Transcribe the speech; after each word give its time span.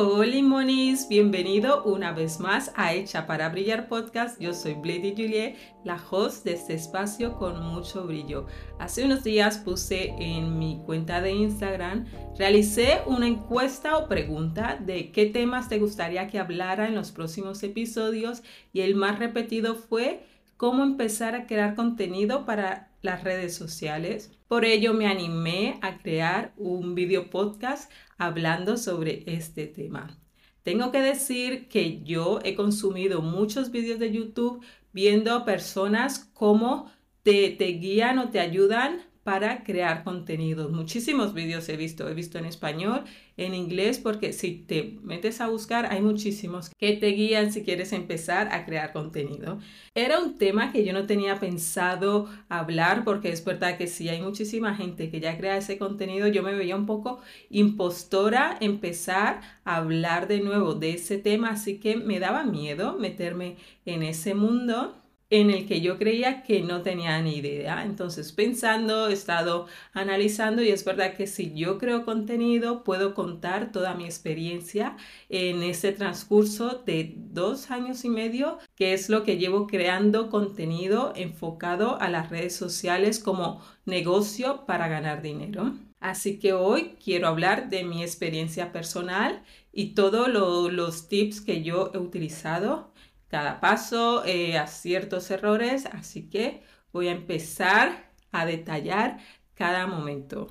Hola 0.00 0.40
monis, 0.44 1.08
bienvenido 1.08 1.82
una 1.82 2.12
vez 2.12 2.38
más 2.38 2.70
a 2.76 2.94
Hecha 2.94 3.26
para 3.26 3.48
Brillar 3.48 3.88
Podcast. 3.88 4.40
Yo 4.40 4.54
soy 4.54 4.74
Blady 4.74 5.10
Juliet, 5.10 5.56
la 5.82 6.00
host 6.08 6.44
de 6.44 6.52
este 6.52 6.74
espacio 6.74 7.34
con 7.34 7.60
mucho 7.64 8.06
brillo. 8.06 8.46
Hace 8.78 9.04
unos 9.04 9.24
días 9.24 9.58
puse 9.58 10.14
en 10.20 10.56
mi 10.56 10.80
cuenta 10.86 11.20
de 11.20 11.32
Instagram, 11.32 12.06
realicé 12.38 13.00
una 13.06 13.26
encuesta 13.26 13.98
o 13.98 14.06
pregunta 14.06 14.78
de 14.80 15.10
qué 15.10 15.26
temas 15.26 15.68
te 15.68 15.80
gustaría 15.80 16.28
que 16.28 16.38
hablara 16.38 16.86
en 16.86 16.94
los 16.94 17.10
próximos 17.10 17.60
episodios 17.64 18.44
y 18.72 18.82
el 18.82 18.94
más 18.94 19.18
repetido 19.18 19.74
fue 19.74 20.22
cómo 20.56 20.84
empezar 20.84 21.34
a 21.34 21.48
crear 21.48 21.74
contenido 21.74 22.44
para 22.44 22.87
las 23.02 23.24
redes 23.24 23.54
sociales. 23.54 24.30
Por 24.48 24.64
ello 24.64 24.94
me 24.94 25.06
animé 25.06 25.78
a 25.82 25.98
crear 25.98 26.52
un 26.56 26.94
video 26.94 27.30
podcast 27.30 27.90
hablando 28.16 28.76
sobre 28.76 29.24
este 29.26 29.66
tema. 29.66 30.18
Tengo 30.62 30.90
que 30.92 31.00
decir 31.00 31.68
que 31.68 32.02
yo 32.02 32.40
he 32.44 32.54
consumido 32.54 33.22
muchos 33.22 33.70
vídeos 33.70 33.98
de 33.98 34.12
YouTube 34.12 34.64
viendo 34.92 35.44
personas 35.44 36.30
cómo 36.34 36.90
te, 37.22 37.50
te 37.50 37.66
guían 37.66 38.18
o 38.18 38.30
te 38.30 38.40
ayudan 38.40 39.02
para 39.28 39.62
crear 39.62 40.04
contenidos. 40.04 40.70
Muchísimos 40.70 41.34
vídeos 41.34 41.68
he 41.68 41.76
visto, 41.76 42.08
he 42.08 42.14
visto 42.14 42.38
en 42.38 42.46
español, 42.46 43.04
en 43.36 43.54
inglés, 43.54 43.98
porque 43.98 44.32
si 44.32 44.52
te 44.52 44.96
metes 45.02 45.42
a 45.42 45.48
buscar, 45.48 45.84
hay 45.92 46.00
muchísimos 46.00 46.70
que 46.70 46.94
te 46.96 47.08
guían 47.08 47.52
si 47.52 47.62
quieres 47.62 47.92
empezar 47.92 48.48
a 48.50 48.64
crear 48.64 48.90
contenido. 48.90 49.58
Era 49.94 50.18
un 50.18 50.38
tema 50.38 50.72
que 50.72 50.82
yo 50.82 50.94
no 50.94 51.04
tenía 51.04 51.38
pensado 51.38 52.26
hablar, 52.48 53.04
porque 53.04 53.28
es 53.28 53.44
verdad 53.44 53.76
que 53.76 53.86
si 53.86 54.08
hay 54.08 54.22
muchísima 54.22 54.74
gente 54.74 55.10
que 55.10 55.20
ya 55.20 55.36
crea 55.36 55.58
ese 55.58 55.76
contenido, 55.76 56.26
yo 56.28 56.42
me 56.42 56.54
veía 56.54 56.74
un 56.74 56.86
poco 56.86 57.20
impostora 57.50 58.56
empezar 58.62 59.42
a 59.66 59.76
hablar 59.76 60.26
de 60.26 60.40
nuevo 60.40 60.72
de 60.72 60.94
ese 60.94 61.18
tema, 61.18 61.50
así 61.50 61.80
que 61.80 61.96
me 61.96 62.18
daba 62.18 62.44
miedo 62.44 62.96
meterme 62.98 63.56
en 63.84 64.04
ese 64.04 64.32
mundo 64.32 64.97
en 65.30 65.50
el 65.50 65.66
que 65.66 65.80
yo 65.80 65.98
creía 65.98 66.42
que 66.42 66.62
no 66.62 66.82
tenía 66.82 67.20
ni 67.20 67.36
idea. 67.36 67.84
Entonces, 67.84 68.32
pensando, 68.32 69.08
he 69.08 69.12
estado 69.12 69.66
analizando 69.92 70.62
y 70.62 70.70
es 70.70 70.84
verdad 70.84 71.14
que 71.14 71.26
si 71.26 71.54
yo 71.54 71.78
creo 71.78 72.04
contenido, 72.04 72.82
puedo 72.84 73.14
contar 73.14 73.70
toda 73.72 73.94
mi 73.94 74.04
experiencia 74.04 74.96
en 75.28 75.62
ese 75.62 75.92
transcurso 75.92 76.82
de 76.86 77.14
dos 77.16 77.70
años 77.70 78.04
y 78.04 78.08
medio, 78.08 78.58
que 78.74 78.94
es 78.94 79.10
lo 79.10 79.22
que 79.24 79.36
llevo 79.36 79.66
creando 79.66 80.30
contenido 80.30 81.12
enfocado 81.14 82.00
a 82.00 82.08
las 82.08 82.30
redes 82.30 82.56
sociales 82.56 83.18
como 83.18 83.62
negocio 83.84 84.64
para 84.66 84.88
ganar 84.88 85.22
dinero. 85.22 85.74
Así 86.00 86.38
que 86.38 86.52
hoy 86.52 86.96
quiero 87.02 87.26
hablar 87.26 87.70
de 87.70 87.82
mi 87.82 88.02
experiencia 88.02 88.70
personal 88.72 89.42
y 89.72 89.94
todos 89.94 90.28
los 90.28 91.08
tips 91.08 91.40
que 91.40 91.62
yo 91.62 91.90
he 91.92 91.98
utilizado 91.98 92.87
cada 93.28 93.60
paso, 93.60 94.24
eh, 94.24 94.58
a 94.58 94.66
ciertos 94.66 95.30
errores, 95.30 95.86
así 95.86 96.28
que 96.28 96.62
voy 96.92 97.08
a 97.08 97.12
empezar 97.12 98.10
a 98.32 98.46
detallar 98.46 99.18
cada 99.54 99.86
momento. 99.86 100.48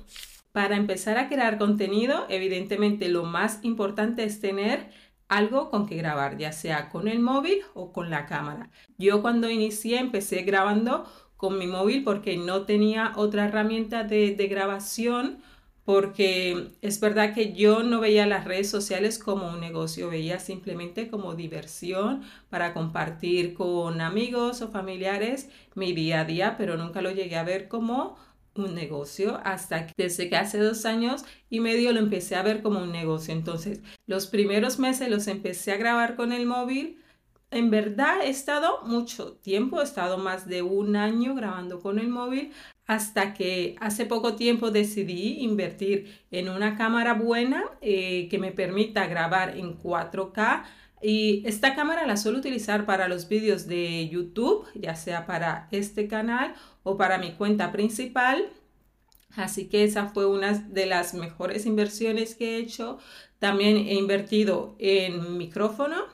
Para 0.52 0.76
empezar 0.76 1.18
a 1.18 1.28
crear 1.28 1.58
contenido, 1.58 2.26
evidentemente 2.28 3.08
lo 3.08 3.24
más 3.24 3.60
importante 3.62 4.24
es 4.24 4.40
tener 4.40 4.90
algo 5.28 5.70
con 5.70 5.86
que 5.86 5.96
grabar, 5.96 6.38
ya 6.38 6.52
sea 6.52 6.88
con 6.88 7.06
el 7.08 7.20
móvil 7.20 7.60
o 7.74 7.92
con 7.92 8.10
la 8.10 8.26
cámara. 8.26 8.70
Yo 8.96 9.22
cuando 9.22 9.50
inicié 9.50 9.98
empecé 9.98 10.42
grabando 10.42 11.04
con 11.36 11.58
mi 11.58 11.66
móvil 11.66 12.02
porque 12.02 12.36
no 12.36 12.62
tenía 12.62 13.12
otra 13.16 13.46
herramienta 13.46 14.04
de, 14.04 14.34
de 14.34 14.48
grabación 14.48 15.42
porque 15.88 16.72
es 16.82 17.00
verdad 17.00 17.32
que 17.32 17.54
yo 17.54 17.82
no 17.82 17.98
veía 17.98 18.26
las 18.26 18.44
redes 18.44 18.68
sociales 18.68 19.18
como 19.18 19.48
un 19.48 19.58
negocio, 19.58 20.10
veía 20.10 20.38
simplemente 20.38 21.08
como 21.08 21.34
diversión 21.34 22.24
para 22.50 22.74
compartir 22.74 23.54
con 23.54 24.02
amigos 24.02 24.60
o 24.60 24.68
familiares 24.68 25.48
mi 25.74 25.94
día 25.94 26.20
a 26.20 26.24
día, 26.26 26.56
pero 26.58 26.76
nunca 26.76 27.00
lo 27.00 27.10
llegué 27.10 27.38
a 27.38 27.42
ver 27.42 27.68
como 27.68 28.18
un 28.54 28.74
negocio 28.74 29.40
hasta 29.44 29.86
que 29.86 29.94
desde 29.96 30.28
que 30.28 30.36
hace 30.36 30.58
dos 30.58 30.84
años 30.84 31.24
y 31.48 31.60
medio 31.60 31.90
lo 31.94 32.00
empecé 32.00 32.36
a 32.36 32.42
ver 32.42 32.60
como 32.60 32.82
un 32.82 32.92
negocio. 32.92 33.32
Entonces, 33.32 33.80
los 34.06 34.26
primeros 34.26 34.78
meses 34.78 35.08
los 35.08 35.26
empecé 35.26 35.72
a 35.72 35.78
grabar 35.78 36.16
con 36.16 36.32
el 36.32 36.44
móvil. 36.44 37.02
En 37.50 37.70
verdad 37.70 38.20
he 38.22 38.28
estado 38.28 38.82
mucho 38.84 39.38
tiempo, 39.38 39.80
he 39.80 39.84
estado 39.84 40.18
más 40.18 40.46
de 40.46 40.60
un 40.60 40.96
año 40.96 41.34
grabando 41.34 41.80
con 41.80 41.98
el 41.98 42.08
móvil 42.08 42.52
hasta 42.88 43.34
que 43.34 43.76
hace 43.80 44.06
poco 44.06 44.34
tiempo 44.34 44.70
decidí 44.70 45.40
invertir 45.40 46.18
en 46.30 46.48
una 46.48 46.74
cámara 46.78 47.12
buena 47.12 47.64
eh, 47.82 48.28
que 48.30 48.38
me 48.38 48.50
permita 48.50 49.06
grabar 49.06 49.58
en 49.58 49.78
4K. 49.78 50.64
Y 51.02 51.42
esta 51.46 51.74
cámara 51.74 52.06
la 52.06 52.16
suelo 52.16 52.38
utilizar 52.38 52.86
para 52.86 53.06
los 53.06 53.28
vídeos 53.28 53.66
de 53.66 54.08
YouTube, 54.08 54.66
ya 54.74 54.96
sea 54.96 55.26
para 55.26 55.68
este 55.70 56.08
canal 56.08 56.54
o 56.82 56.96
para 56.96 57.18
mi 57.18 57.32
cuenta 57.32 57.72
principal. 57.72 58.48
Así 59.36 59.68
que 59.68 59.84
esa 59.84 60.06
fue 60.08 60.24
una 60.24 60.54
de 60.54 60.86
las 60.86 61.12
mejores 61.12 61.66
inversiones 61.66 62.34
que 62.34 62.56
he 62.56 62.58
hecho. 62.60 62.98
También 63.38 63.76
he 63.76 63.96
invertido 63.96 64.76
en 64.78 65.36
micrófono, 65.36 66.06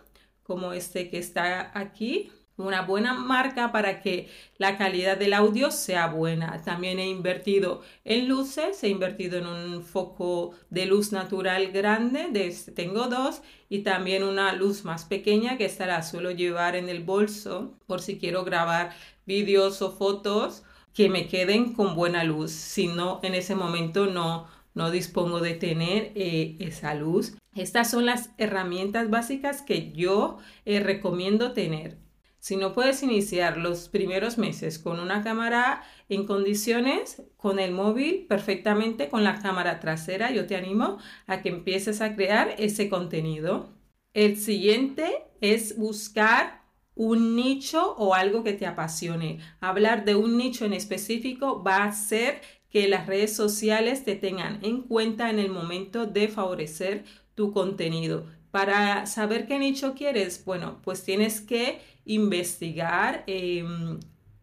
como 0.42 0.72
este 0.72 1.08
que 1.08 1.18
está 1.18 1.70
aquí 1.78 2.32
una 2.56 2.82
buena 2.82 3.14
marca 3.14 3.72
para 3.72 4.00
que 4.00 4.28
la 4.58 4.78
calidad 4.78 5.16
del 5.16 5.34
audio 5.34 5.70
sea 5.70 6.06
buena. 6.06 6.62
También 6.62 6.98
he 6.98 7.08
invertido 7.08 7.82
en 8.04 8.28
luces, 8.28 8.82
he 8.84 8.88
invertido 8.88 9.38
en 9.38 9.46
un 9.46 9.82
foco 9.82 10.52
de 10.70 10.86
luz 10.86 11.12
natural 11.12 11.72
grande, 11.72 12.28
de 12.30 12.46
este 12.46 12.72
tengo 12.72 13.08
dos, 13.08 13.42
y 13.68 13.80
también 13.80 14.22
una 14.22 14.52
luz 14.52 14.84
más 14.84 15.04
pequeña 15.04 15.56
que 15.56 15.64
esta 15.64 15.86
la 15.86 16.02
suelo 16.02 16.30
llevar 16.30 16.76
en 16.76 16.88
el 16.88 17.02
bolso 17.02 17.74
por 17.86 18.00
si 18.00 18.18
quiero 18.18 18.44
grabar 18.44 18.94
vídeos 19.26 19.82
o 19.82 19.90
fotos 19.90 20.62
que 20.94 21.08
me 21.08 21.26
queden 21.26 21.72
con 21.72 21.96
buena 21.96 22.22
luz. 22.22 22.52
Si 22.52 22.86
no, 22.86 23.18
en 23.24 23.34
ese 23.34 23.56
momento 23.56 24.06
no, 24.06 24.46
no 24.74 24.90
dispongo 24.90 25.40
de 25.40 25.54
tener 25.54 26.12
eh, 26.14 26.56
esa 26.60 26.94
luz. 26.94 27.36
Estas 27.54 27.90
son 27.90 28.06
las 28.06 28.30
herramientas 28.38 29.10
básicas 29.10 29.62
que 29.62 29.92
yo 29.92 30.38
eh, 30.64 30.80
recomiendo 30.80 31.52
tener. 31.52 32.03
Si 32.44 32.56
no 32.56 32.74
puedes 32.74 33.02
iniciar 33.02 33.56
los 33.56 33.88
primeros 33.88 34.36
meses 34.36 34.78
con 34.78 35.00
una 35.00 35.24
cámara 35.24 35.82
en 36.10 36.26
condiciones, 36.26 37.22
con 37.38 37.58
el 37.58 37.72
móvil 37.72 38.26
perfectamente, 38.28 39.08
con 39.08 39.24
la 39.24 39.40
cámara 39.40 39.80
trasera, 39.80 40.30
yo 40.30 40.46
te 40.46 40.54
animo 40.54 40.98
a 41.26 41.40
que 41.40 41.48
empieces 41.48 42.02
a 42.02 42.14
crear 42.14 42.54
ese 42.58 42.90
contenido. 42.90 43.72
El 44.12 44.36
siguiente 44.36 45.24
es 45.40 45.78
buscar 45.78 46.64
un 46.94 47.34
nicho 47.34 47.94
o 47.96 48.12
algo 48.12 48.44
que 48.44 48.52
te 48.52 48.66
apasione. 48.66 49.38
Hablar 49.60 50.04
de 50.04 50.14
un 50.14 50.36
nicho 50.36 50.66
en 50.66 50.74
específico 50.74 51.62
va 51.62 51.76
a 51.76 51.84
hacer 51.88 52.42
que 52.68 52.88
las 52.88 53.06
redes 53.06 53.34
sociales 53.34 54.04
te 54.04 54.16
tengan 54.16 54.58
en 54.62 54.82
cuenta 54.82 55.30
en 55.30 55.38
el 55.38 55.48
momento 55.48 56.04
de 56.04 56.28
favorecer 56.28 57.04
tu 57.34 57.54
contenido. 57.54 58.26
Para 58.50 59.06
saber 59.06 59.46
qué 59.48 59.58
nicho 59.58 59.94
quieres, 59.94 60.44
bueno, 60.44 60.80
pues 60.84 61.02
tienes 61.02 61.40
que 61.40 61.80
investigar 62.06 63.24
em, 63.26 63.98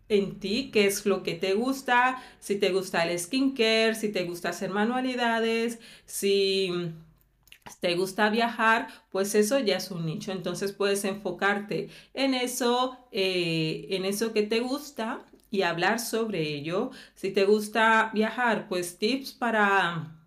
en 0.10 0.40
ti 0.40 0.72
qué 0.72 0.88
es 0.88 1.06
lo 1.06 1.24
que 1.24 1.36
te 1.36 1.54
gusta, 1.54 2.22
si 2.40 2.58
te 2.58 2.72
gusta 2.72 3.04
el 3.06 3.18
skincare, 3.18 3.96
si 3.96 4.10
te 4.10 4.24
gusta 4.26 4.50
hacer 4.50 4.70
manualidades, 4.72 5.80
si 6.06 6.94
te 7.80 7.96
gusta 7.96 8.30
viajar, 8.30 8.88
pues 9.12 9.36
eso 9.36 9.60
ya 9.60 9.78
es 9.78 9.92
un 9.92 10.06
nicho. 10.06 10.32
Entonces 10.32 10.72
puedes 10.74 11.06
enfocarte 11.06 11.90
en 12.14 12.34
eso, 12.34 12.98
eh, 13.12 13.88
en 13.92 14.06
eso 14.06 14.34
que 14.34 14.44
te 14.44 14.60
gusta 14.60 15.26
y 15.50 15.62
hablar 15.64 16.00
sobre 16.00 16.42
ello. 16.42 16.92
Si 17.16 17.32
te 17.32 17.46
gusta 17.46 18.12
viajar, 18.14 18.68
pues 18.68 18.98
tips 18.98 19.34
para 19.34 20.21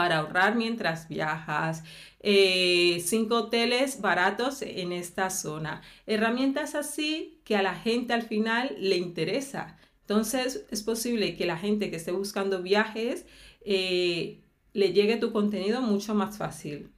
para 0.00 0.20
ahorrar 0.20 0.56
mientras 0.56 1.08
viajas, 1.08 1.84
eh, 2.20 3.02
cinco 3.04 3.34
hoteles 3.34 4.00
baratos 4.00 4.62
en 4.62 4.92
esta 4.92 5.28
zona. 5.28 5.82
Herramientas 6.06 6.74
así 6.74 7.42
que 7.44 7.54
a 7.54 7.60
la 7.60 7.74
gente 7.74 8.14
al 8.14 8.22
final 8.22 8.74
le 8.78 8.96
interesa. 8.96 9.76
Entonces 10.00 10.64
es 10.70 10.82
posible 10.82 11.36
que 11.36 11.44
la 11.44 11.58
gente 11.58 11.90
que 11.90 11.96
esté 11.96 12.12
buscando 12.12 12.62
viajes 12.62 13.26
eh, 13.62 14.40
le 14.72 14.94
llegue 14.94 15.18
tu 15.18 15.32
contenido 15.32 15.82
mucho 15.82 16.14
más 16.14 16.38
fácil. 16.38 16.90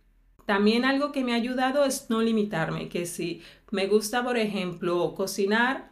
También 0.47 0.85
algo 0.85 1.11
que 1.11 1.25
me 1.25 1.33
ha 1.33 1.37
ayudado 1.39 1.85
es 1.85 2.09
no 2.09 2.23
limitarme, 2.23 2.89
que 2.89 3.05
si 3.07 3.43
me 3.73 3.89
gusta, 3.89 4.23
por 4.23 4.37
ejemplo, 4.37 5.13
cocinar, 5.17 5.91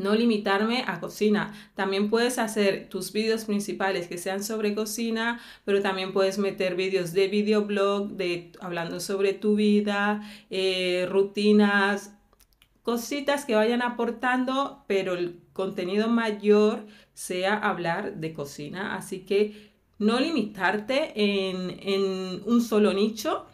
no 0.00 0.14
limitarme 0.14 0.82
a 0.86 0.98
cocina. 0.98 1.52
También 1.74 2.08
puedes 2.10 2.38
hacer 2.38 2.88
tus 2.88 3.12
vídeos 3.12 3.44
principales 3.44 4.08
que 4.08 4.18
sean 4.18 4.42
sobre 4.42 4.74
cocina, 4.74 5.40
pero 5.64 5.82
también 5.82 6.12
puedes 6.12 6.38
meter 6.38 6.74
vídeos 6.74 7.12
de 7.12 7.28
videoblog, 7.28 8.08
de 8.12 8.52
hablando 8.60 8.98
sobre 8.98 9.34
tu 9.34 9.56
vida, 9.56 10.22
eh, 10.48 11.06
rutinas, 11.08 12.16
cositas 12.82 13.44
que 13.44 13.54
vayan 13.54 13.82
aportando, 13.82 14.84
pero 14.86 15.14
el 15.14 15.38
contenido 15.52 16.08
mayor 16.08 16.86
sea 17.12 17.54
hablar 17.56 18.16
de 18.16 18.32
cocina. 18.32 18.96
Así 18.96 19.20
que 19.20 19.70
no 19.98 20.18
limitarte 20.18 21.12
en, 21.14 21.78
en 21.80 22.42
un 22.46 22.62
solo 22.62 22.92
nicho, 22.94 23.46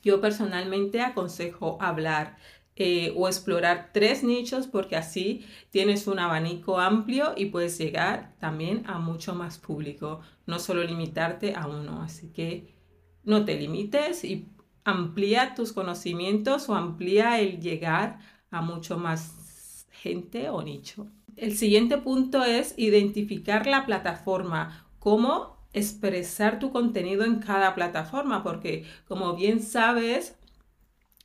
Yo 0.00 0.20
personalmente 0.20 1.02
aconsejo 1.02 1.76
hablar 1.80 2.36
eh, 2.80 3.12
o 3.16 3.26
explorar 3.26 3.90
tres 3.92 4.22
nichos 4.22 4.68
porque 4.68 4.94
así 4.94 5.44
tienes 5.70 6.06
un 6.06 6.20
abanico 6.20 6.78
amplio 6.78 7.34
y 7.36 7.46
puedes 7.46 7.76
llegar 7.76 8.36
también 8.38 8.84
a 8.86 9.00
mucho 9.00 9.34
más 9.34 9.58
público, 9.58 10.20
no 10.46 10.60
solo 10.60 10.84
limitarte 10.84 11.56
a 11.56 11.66
uno. 11.66 12.02
Así 12.02 12.28
que 12.28 12.76
no 13.24 13.44
te 13.44 13.58
limites 13.58 14.22
y 14.22 14.46
amplía 14.84 15.56
tus 15.56 15.72
conocimientos 15.72 16.68
o 16.68 16.76
amplía 16.76 17.40
el 17.40 17.60
llegar 17.60 18.20
a 18.52 18.62
mucho 18.62 18.96
más 18.96 19.86
gente 19.90 20.48
o 20.48 20.62
nicho. 20.62 21.08
El 21.34 21.56
siguiente 21.56 21.98
punto 21.98 22.44
es 22.44 22.74
identificar 22.76 23.66
la 23.66 23.86
plataforma, 23.86 24.86
cómo 25.00 25.58
expresar 25.72 26.60
tu 26.60 26.70
contenido 26.70 27.24
en 27.24 27.40
cada 27.40 27.74
plataforma, 27.74 28.44
porque 28.44 28.84
como 29.08 29.34
bien 29.34 29.60
sabes, 29.60 30.37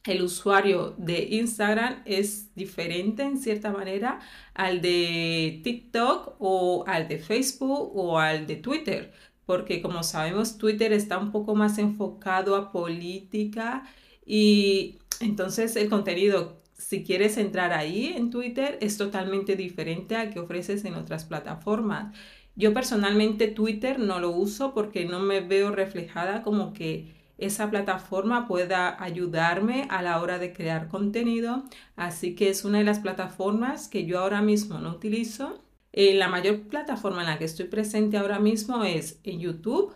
el 0.05 0.21
usuario 0.21 0.95
de 0.97 1.27
Instagram 1.31 2.01
es 2.05 2.53
diferente 2.55 3.23
en 3.23 3.38
cierta 3.38 3.71
manera 3.71 4.19
al 4.53 4.81
de 4.81 5.61
TikTok 5.63 6.35
o 6.39 6.83
al 6.88 7.07
de 7.07 7.19
Facebook 7.19 7.91
o 7.95 8.19
al 8.19 8.45
de 8.45 8.57
Twitter, 8.57 9.13
porque 9.45 9.81
como 9.81 10.03
sabemos 10.03 10.57
Twitter 10.57 10.91
está 10.94 11.17
un 11.17 11.31
poco 11.31 11.55
más 11.55 11.77
enfocado 11.77 12.55
a 12.55 12.71
política 12.71 13.83
y 14.25 15.00
entonces 15.21 15.75
el 15.77 15.89
contenido, 15.89 16.61
si 16.77 17.03
quieres 17.03 17.38
entrar 17.38 17.71
ahí 17.71 18.13
en 18.15 18.29
Twitter, 18.29 18.77
es 18.81 18.97
totalmente 18.97 19.56
diferente 19.56 20.15
al 20.17 20.33
que 20.33 20.39
ofreces 20.39 20.83
en 20.85 20.95
otras 20.95 21.25
plataformas. 21.25 22.13
Yo 22.56 22.73
personalmente 22.73 23.47
Twitter 23.47 23.99
no 23.99 24.19
lo 24.19 24.31
uso 24.31 24.73
porque 24.73 25.06
no 25.06 25.19
me 25.19 25.39
veo 25.41 25.71
reflejada 25.71 26.44
como 26.44 26.73
que 26.73 27.22
esa 27.38 27.69
plataforma 27.69 28.47
pueda 28.47 29.01
ayudarme 29.03 29.88
a 29.89 30.01
la 30.01 30.21
hora 30.21 30.39
de 30.39 30.53
crear 30.53 30.88
contenido. 30.88 31.63
Así 31.95 32.35
que 32.35 32.50
es 32.50 32.65
una 32.65 32.80
de 32.80 32.83
las 32.83 33.00
plataformas 33.00 33.88
que 33.88 34.06
yo 34.06 34.19
ahora 34.19 34.41
mismo 34.41 34.80
no 34.80 34.91
utilizo. 34.91 35.63
Eh, 35.91 36.15
la 36.15 36.27
mayor 36.27 36.62
plataforma 36.68 37.21
en 37.21 37.27
la 37.27 37.38
que 37.38 37.45
estoy 37.45 37.65
presente 37.65 38.18
ahora 38.18 38.39
mismo 38.39 38.83
es 38.83 39.19
en 39.24 39.39
YouTube, 39.39 39.94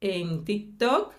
en 0.00 0.44
TikTok 0.44 1.12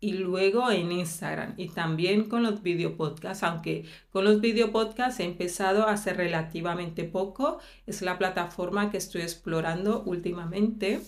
y 0.00 0.14
luego 0.14 0.70
en 0.70 0.92
Instagram 0.92 1.54
y 1.58 1.68
también 1.68 2.28
con 2.28 2.42
los 2.42 2.62
video 2.62 2.96
podcasts, 2.96 3.44
aunque 3.44 3.84
con 4.10 4.24
los 4.24 4.40
video 4.40 4.72
podcasts 4.72 5.20
he 5.20 5.24
empezado 5.24 5.86
hace 5.86 6.14
relativamente 6.14 7.04
poco, 7.04 7.58
es 7.86 8.00
la 8.00 8.18
plataforma 8.18 8.90
que 8.90 8.96
estoy 8.96 9.22
explorando 9.22 10.02
últimamente. 10.04 11.00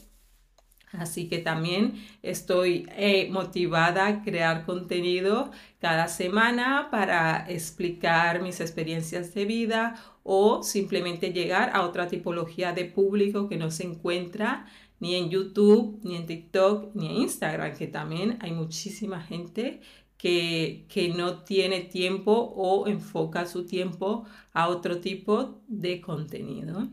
Así 0.92 1.28
que 1.28 1.38
también 1.38 1.94
estoy 2.22 2.86
eh, 2.96 3.28
motivada 3.30 4.06
a 4.06 4.22
crear 4.22 4.66
contenido 4.66 5.50
cada 5.80 6.06
semana 6.06 6.88
para 6.90 7.46
explicar 7.48 8.42
mis 8.42 8.60
experiencias 8.60 9.32
de 9.34 9.46
vida 9.46 9.94
o 10.22 10.62
simplemente 10.62 11.32
llegar 11.32 11.70
a 11.74 11.82
otra 11.82 12.08
tipología 12.08 12.72
de 12.72 12.84
público 12.84 13.48
que 13.48 13.56
no 13.56 13.70
se 13.70 13.84
encuentra 13.84 14.66
ni 15.00 15.16
en 15.16 15.30
YouTube, 15.30 15.98
ni 16.04 16.14
en 16.16 16.26
TikTok, 16.26 16.94
ni 16.94 17.06
en 17.06 17.16
Instagram, 17.22 17.76
que 17.76 17.88
también 17.88 18.38
hay 18.40 18.52
muchísima 18.52 19.20
gente 19.20 19.80
que, 20.16 20.86
que 20.88 21.08
no 21.08 21.42
tiene 21.42 21.80
tiempo 21.80 22.32
o 22.32 22.86
enfoca 22.86 23.46
su 23.46 23.66
tiempo 23.66 24.24
a 24.52 24.68
otro 24.68 25.00
tipo 25.00 25.62
de 25.66 26.00
contenido. 26.00 26.88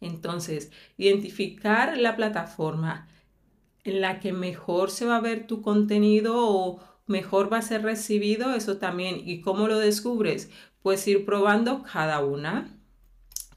Entonces, 0.00 0.72
identificar 0.96 1.96
la 1.98 2.16
plataforma 2.16 3.08
en 3.84 4.00
la 4.00 4.20
que 4.20 4.32
mejor 4.32 4.90
se 4.90 5.06
va 5.06 5.16
a 5.16 5.20
ver 5.20 5.46
tu 5.46 5.62
contenido 5.62 6.34
o 6.36 6.80
mejor 7.06 7.52
va 7.52 7.58
a 7.58 7.62
ser 7.62 7.82
recibido, 7.82 8.54
eso 8.54 8.78
también. 8.78 9.20
¿Y 9.24 9.40
cómo 9.40 9.68
lo 9.68 9.78
descubres? 9.78 10.50
Pues 10.82 11.06
ir 11.06 11.24
probando 11.24 11.82
cada 11.82 12.24
una, 12.24 12.78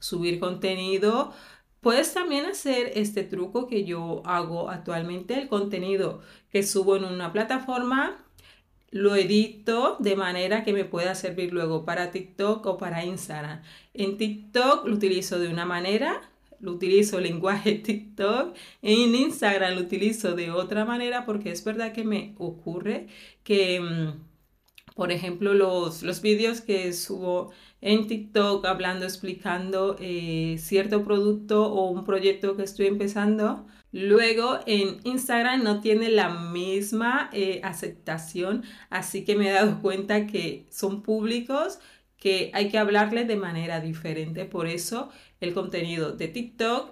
subir 0.00 0.38
contenido. 0.40 1.32
Puedes 1.80 2.12
también 2.14 2.46
hacer 2.46 2.92
este 2.94 3.24
truco 3.24 3.66
que 3.66 3.84
yo 3.84 4.22
hago 4.24 4.70
actualmente, 4.70 5.40
el 5.40 5.48
contenido 5.48 6.20
que 6.50 6.62
subo 6.62 6.96
en 6.96 7.04
una 7.04 7.32
plataforma, 7.32 8.24
lo 8.90 9.16
edito 9.16 9.96
de 9.98 10.16
manera 10.16 10.62
que 10.64 10.72
me 10.72 10.84
pueda 10.84 11.14
servir 11.14 11.52
luego 11.52 11.84
para 11.84 12.10
TikTok 12.10 12.64
o 12.66 12.78
para 12.78 13.04
Instagram. 13.04 13.60
En 13.92 14.16
TikTok 14.16 14.86
lo 14.86 14.94
utilizo 14.94 15.38
de 15.38 15.48
una 15.48 15.66
manera, 15.66 16.22
lo 16.60 16.72
utilizo 16.72 17.18
el 17.18 17.24
lenguaje 17.24 17.74
TikTok, 17.84 18.54
en 18.82 19.14
Instagram 19.14 19.74
lo 19.74 19.80
utilizo 19.82 20.34
de 20.34 20.50
otra 20.50 20.84
manera 20.84 21.24
porque 21.26 21.50
es 21.50 21.64
verdad 21.64 21.92
que 21.92 22.04
me 22.04 22.34
ocurre 22.38 23.08
que, 23.42 23.80
mm, 23.80 24.94
por 24.94 25.12
ejemplo, 25.12 25.54
los, 25.54 26.02
los 26.02 26.22
vídeos 26.22 26.60
que 26.60 26.92
subo 26.92 27.52
en 27.80 28.06
TikTok 28.06 28.64
hablando, 28.66 29.04
explicando 29.04 29.96
eh, 30.00 30.56
cierto 30.58 31.04
producto 31.04 31.72
o 31.72 31.90
un 31.90 32.04
proyecto 32.04 32.56
que 32.56 32.62
estoy 32.62 32.86
empezando, 32.86 33.66
Luego 33.94 34.58
en 34.66 34.98
Instagram 35.04 35.62
no 35.62 35.80
tiene 35.80 36.08
la 36.10 36.28
misma 36.28 37.30
eh, 37.32 37.60
aceptación, 37.62 38.64
así 38.90 39.24
que 39.24 39.36
me 39.36 39.48
he 39.48 39.52
dado 39.52 39.80
cuenta 39.80 40.26
que 40.26 40.66
son 40.68 41.02
públicos 41.02 41.78
que 42.16 42.50
hay 42.54 42.68
que 42.70 42.78
hablarles 42.78 43.28
de 43.28 43.36
manera 43.36 43.78
diferente. 43.80 44.46
Por 44.46 44.66
eso 44.66 45.10
el 45.40 45.54
contenido 45.54 46.12
de 46.12 46.28
TikTok, 46.28 46.90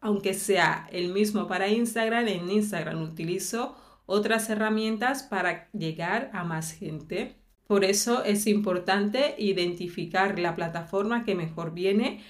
aunque 0.00 0.34
sea 0.34 0.88
el 0.92 1.12
mismo 1.12 1.46
para 1.48 1.68
Instagram, 1.68 2.28
en 2.28 2.50
Instagram 2.50 3.02
utilizo 3.02 3.76
otras 4.06 4.50
herramientas 4.50 5.22
para 5.22 5.70
llegar 5.72 6.30
a 6.34 6.44
más 6.44 6.72
gente. 6.72 7.36
Por 7.66 7.84
eso 7.84 8.22
es 8.24 8.46
importante 8.46 9.34
identificar 9.38 10.38
la 10.38 10.54
plataforma 10.54 11.24
que 11.24 11.34
mejor 11.34 11.72
viene 11.72 12.22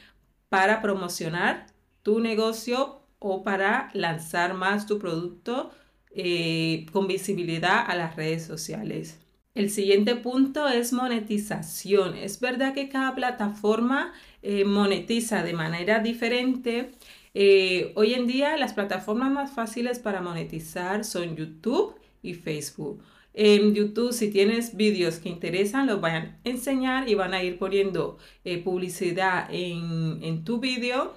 para 0.48 0.80
promocionar 0.80 1.66
tu 2.02 2.20
negocio 2.20 3.00
o 3.18 3.42
para 3.42 3.90
lanzar 3.94 4.54
más 4.54 4.86
tu 4.86 4.98
producto 4.98 5.72
eh, 6.10 6.86
con 6.92 7.08
visibilidad 7.08 7.84
a 7.84 7.96
las 7.96 8.14
redes 8.14 8.44
sociales. 8.44 9.23
El 9.54 9.70
siguiente 9.70 10.16
punto 10.16 10.66
es 10.68 10.92
monetización. 10.92 12.16
Es 12.16 12.40
verdad 12.40 12.74
que 12.74 12.88
cada 12.88 13.14
plataforma 13.14 14.12
eh, 14.42 14.64
monetiza 14.64 15.44
de 15.44 15.52
manera 15.52 16.00
diferente. 16.00 16.90
Eh, 17.34 17.92
hoy 17.94 18.14
en 18.14 18.26
día 18.26 18.56
las 18.56 18.72
plataformas 18.72 19.30
más 19.30 19.52
fáciles 19.52 20.00
para 20.00 20.20
monetizar 20.20 21.04
son 21.04 21.36
YouTube 21.36 21.94
y 22.20 22.34
Facebook. 22.34 23.00
En 23.32 23.74
YouTube, 23.74 24.12
si 24.12 24.30
tienes 24.30 24.76
vídeos 24.76 25.18
que 25.18 25.28
interesan, 25.28 25.86
los 25.86 26.00
van 26.00 26.14
a 26.14 26.38
enseñar 26.44 27.08
y 27.08 27.14
van 27.14 27.32
a 27.32 27.42
ir 27.44 27.58
poniendo 27.58 28.18
eh, 28.44 28.58
publicidad 28.62 29.48
en, 29.52 30.20
en 30.22 30.44
tu 30.44 30.58
vídeo 30.58 31.14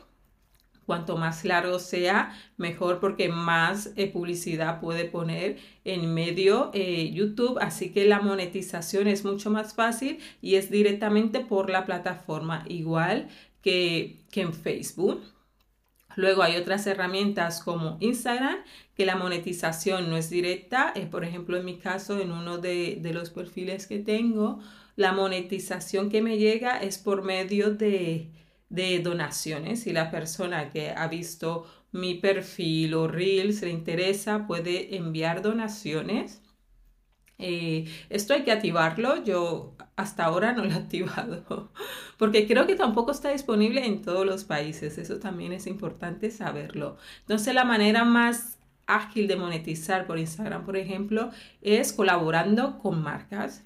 Cuanto 0.87 1.17
más 1.17 1.43
largo 1.43 1.79
sea, 1.79 2.33
mejor 2.55 3.01
porque 3.01 3.27
más 3.27 3.91
eh, 3.97 4.07
publicidad 4.07 4.79
puede 4.79 5.03
poner 5.03 5.57
en 5.83 6.13
medio 6.13 6.71
eh, 6.73 7.11
YouTube. 7.11 7.59
Así 7.59 7.91
que 7.91 8.05
la 8.05 8.21
monetización 8.21 9.07
es 9.07 9.25
mucho 9.25 9.51
más 9.51 9.73
fácil 9.73 10.19
y 10.41 10.55
es 10.55 10.71
directamente 10.71 11.41
por 11.41 11.69
la 11.69 11.85
plataforma, 11.85 12.63
igual 12.69 13.27
que, 13.61 14.21
que 14.31 14.41
en 14.41 14.53
Facebook. 14.53 15.21
Luego 16.15 16.41
hay 16.41 16.55
otras 16.55 16.87
herramientas 16.87 17.61
como 17.61 17.97
Instagram, 17.99 18.55
que 18.95 19.05
la 19.05 19.17
monetización 19.17 20.09
no 20.09 20.15
es 20.15 20.29
directa. 20.29 20.93
Eh, 20.95 21.05
por 21.05 21.25
ejemplo, 21.25 21.57
en 21.57 21.65
mi 21.65 21.79
caso, 21.79 22.17
en 22.21 22.31
uno 22.31 22.59
de, 22.59 22.97
de 23.01 23.13
los 23.13 23.29
perfiles 23.29 23.87
que 23.87 23.99
tengo, 23.99 24.59
la 24.95 25.11
monetización 25.11 26.09
que 26.09 26.21
me 26.21 26.37
llega 26.37 26.77
es 26.77 26.97
por 26.97 27.23
medio 27.23 27.71
de 27.71 28.31
de 28.69 28.99
donaciones. 28.99 29.83
Si 29.83 29.93
la 29.93 30.11
persona 30.11 30.69
que 30.71 30.91
ha 30.91 31.07
visto 31.07 31.65
mi 31.91 32.15
perfil 32.15 32.93
o 32.93 33.07
Reels 33.07 33.61
le 33.61 33.69
interesa, 33.69 34.47
puede 34.47 34.95
enviar 34.95 35.41
donaciones. 35.41 36.41
Eh, 37.39 37.85
esto 38.09 38.33
hay 38.33 38.43
que 38.43 38.51
activarlo. 38.51 39.23
Yo 39.23 39.75
hasta 39.95 40.25
ahora 40.25 40.53
no 40.53 40.63
lo 40.63 40.71
he 40.71 40.75
activado 40.75 41.71
porque 42.17 42.47
creo 42.47 42.67
que 42.67 42.75
tampoco 42.75 43.11
está 43.11 43.31
disponible 43.31 43.85
en 43.85 44.01
todos 44.01 44.25
los 44.25 44.43
países. 44.43 44.97
Eso 44.97 45.19
también 45.19 45.53
es 45.53 45.67
importante 45.67 46.31
saberlo. 46.31 46.97
Entonces 47.21 47.53
la 47.53 47.65
manera 47.65 48.05
más 48.05 48.59
ágil 48.87 49.27
de 49.27 49.35
monetizar 49.35 50.07
por 50.07 50.17
Instagram, 50.17 50.65
por 50.65 50.77
ejemplo, 50.77 51.29
es 51.61 51.93
colaborando 51.93 52.79
con 52.79 53.01
marcas 53.01 53.65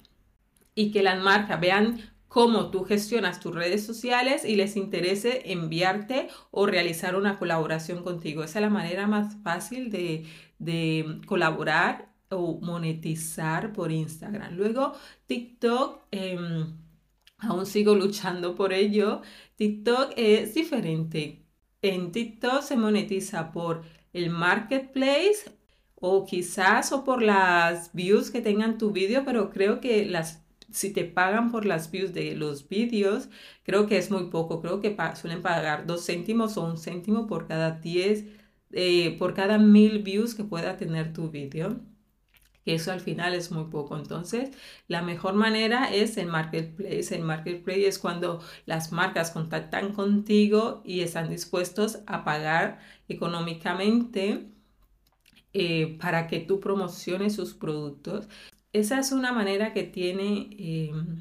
y 0.74 0.90
que 0.90 1.02
las 1.02 1.22
marcas 1.22 1.60
vean 1.60 2.00
cómo 2.32 2.70
tú 2.70 2.84
gestionas 2.84 3.40
tus 3.40 3.54
redes 3.54 3.84
sociales 3.84 4.46
y 4.46 4.56
les 4.56 4.76
interese 4.76 5.52
enviarte 5.52 6.28
o 6.50 6.64
realizar 6.66 7.14
una 7.14 7.38
colaboración 7.38 8.02
contigo. 8.02 8.42
Esa 8.42 8.58
es 8.58 8.62
la 8.62 8.70
manera 8.70 9.06
más 9.06 9.36
fácil 9.42 9.90
de, 9.90 10.24
colaborar 11.26 12.10
o 12.30 12.58
monetizar 12.62 13.74
por 13.74 13.92
Instagram. 13.92 14.56
Luego, 14.56 14.94
TikTok, 15.26 16.04
em, 16.10 16.74
aún 17.38 17.66
sigo 17.66 17.94
luchando 17.94 18.54
por 18.54 18.72
ello. 18.72 19.20
TikTok 19.56 20.12
es 20.16 20.54
diferente. 20.54 21.44
En 21.82 22.12
TikTok 22.12 22.62
se 22.62 22.76
monetiza 22.76 23.52
por 23.52 23.82
el 24.14 24.30
marketplace 24.30 25.52
o 25.96 26.24
quizás 26.24 26.92
o 26.92 27.04
por 27.04 27.22
las 27.22 27.92
views 27.92 28.30
que 28.30 28.40
tengan 28.40 28.78
tu 28.78 28.90
vídeo, 28.92 29.22
pero 29.24 29.50
creo 29.50 29.80
que 29.80 30.06
las 30.06 30.41
si 30.72 30.92
te 30.92 31.04
pagan 31.04 31.50
por 31.50 31.66
las 31.66 31.90
views 31.90 32.12
de 32.12 32.34
los 32.34 32.68
vídeos, 32.68 33.28
creo 33.64 33.86
que 33.86 33.98
es 33.98 34.10
muy 34.10 34.24
poco. 34.30 34.60
Creo 34.60 34.80
que 34.80 34.96
suelen 35.14 35.42
pagar 35.42 35.86
dos 35.86 36.06
céntimos 36.06 36.56
o 36.56 36.64
un 36.64 36.78
céntimo 36.78 37.26
por 37.26 37.46
cada 37.46 37.72
10, 37.72 38.24
eh, 38.72 39.16
por 39.18 39.34
cada 39.34 39.58
mil 39.58 40.02
views 40.02 40.34
que 40.34 40.44
pueda 40.44 40.76
tener 40.76 41.12
tu 41.12 41.30
vídeo. 41.30 41.80
Que 42.64 42.74
eso 42.74 42.92
al 42.92 43.00
final 43.00 43.34
es 43.34 43.50
muy 43.50 43.64
poco. 43.64 43.96
Entonces, 43.96 44.50
la 44.88 45.02
mejor 45.02 45.34
manera 45.34 45.92
es 45.92 46.16
el 46.16 46.28
marketplace. 46.28 47.14
El 47.14 47.22
marketplace 47.22 47.86
es 47.88 47.98
cuando 47.98 48.40
las 48.66 48.92
marcas 48.92 49.30
contactan 49.32 49.92
contigo 49.92 50.82
y 50.84 51.00
están 51.00 51.28
dispuestos 51.28 52.00
a 52.06 52.24
pagar 52.24 52.80
económicamente 53.08 54.48
eh, 55.54 55.98
para 56.00 56.28
que 56.28 56.40
tú 56.40 56.60
promociones 56.60 57.34
sus 57.34 57.54
productos 57.54 58.28
esa 58.72 58.98
es 58.98 59.12
una 59.12 59.32
manera 59.32 59.72
que 59.72 59.82
tiene, 59.84 60.50
em, 60.58 61.20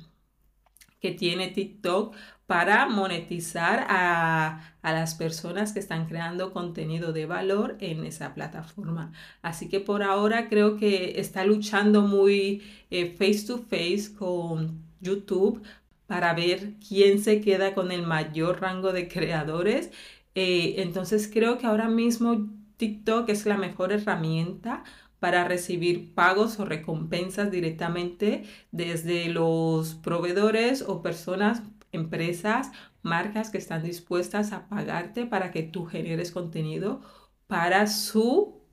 que 0.99 1.11
tiene 1.11 1.49
TikTok 1.49 2.15
para 2.47 2.87
monetizar 2.87 3.85
a, 3.89 4.67
las 4.83 5.15
personas 5.15 5.73
que 5.73 5.79
están 5.79 6.05
creando 6.07 6.51
contenido 6.53 7.13
de 7.13 7.25
valor 7.25 7.77
en 7.79 8.05
esa 8.05 8.33
plataforma. 8.33 9.13
Así 9.41 9.69
que 9.69 9.79
por 9.79 10.03
ahora 10.03 10.49
creo 10.49 10.75
que 10.77 11.19
está 11.19 11.45
luchando 11.45 12.01
muy 12.01 12.61
eh, 12.89 13.15
face 13.17 13.45
to 13.47 13.59
face 13.59 14.13
con 14.17 14.83
YouTube 14.99 15.61
para 16.07 16.33
ver 16.33 16.73
quién 16.85 17.23
se 17.23 17.41
queda 17.41 17.73
con 17.73 17.91
el 17.91 18.03
mayor 18.03 18.59
rango 18.61 18.91
de 18.91 19.07
creadores. 19.07 19.91
Eh, 20.35 20.75
entonces 20.79 21.29
creo 21.31 21.57
que 21.57 21.67
ahora 21.67 21.87
mismo 21.87 22.49
TikTok 22.77 23.29
es 23.29 23.45
la 23.45 23.57
mejor 23.57 23.93
herramienta 23.93 24.83
para 25.21 25.43
recibir 25.43 26.15
pagos 26.15 26.59
o 26.59 26.65
recompensas 26.65 27.51
directamente 27.51 28.43
desde 28.71 29.29
los 29.29 29.93
proveedores 29.93 30.81
o 30.81 31.03
personas, 31.03 31.61
empresas, 31.91 32.71
marcas 33.03 33.51
que 33.51 33.59
están 33.59 33.83
dispuestas 33.83 34.51
a 34.51 34.67
pagarte 34.67 35.27
para 35.27 35.51
que 35.51 35.61
tú 35.61 35.85
generes 35.85 36.31
contenido 36.31 37.01
para 37.45 37.85
su 37.85 38.63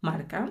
marca. 0.00 0.50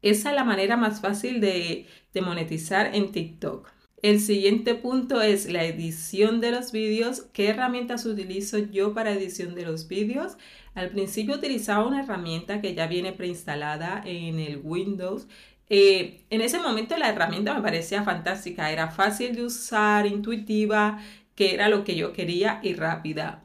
Esa 0.00 0.30
es 0.30 0.34
la 0.34 0.44
manera 0.44 0.78
más 0.78 1.02
fácil 1.02 1.42
de, 1.42 1.86
de 2.14 2.22
monetizar 2.22 2.94
en 2.94 3.12
TikTok. 3.12 3.68
El 4.02 4.18
siguiente 4.18 4.74
punto 4.74 5.22
es 5.22 5.48
la 5.48 5.64
edición 5.64 6.40
de 6.40 6.50
los 6.50 6.72
vídeos. 6.72 7.22
¿Qué 7.32 7.48
herramientas 7.50 8.04
utilizo 8.04 8.58
yo 8.58 8.94
para 8.94 9.12
edición 9.12 9.54
de 9.54 9.64
los 9.64 9.86
vídeos? 9.86 10.36
Al 10.74 10.90
principio 10.90 11.36
utilizaba 11.36 11.86
una 11.86 12.02
herramienta 12.02 12.60
que 12.60 12.74
ya 12.74 12.88
viene 12.88 13.12
preinstalada 13.12 14.02
en 14.04 14.40
el 14.40 14.60
Windows. 14.64 15.28
Eh, 15.68 16.24
en 16.30 16.40
ese 16.40 16.58
momento 16.58 16.96
la 16.98 17.10
herramienta 17.10 17.54
me 17.54 17.62
parecía 17.62 18.02
fantástica, 18.02 18.72
era 18.72 18.90
fácil 18.90 19.36
de 19.36 19.44
usar, 19.44 20.06
intuitiva, 20.06 20.98
que 21.36 21.54
era 21.54 21.68
lo 21.68 21.84
que 21.84 21.94
yo 21.94 22.12
quería 22.12 22.58
y 22.62 22.74
rápida. 22.74 23.41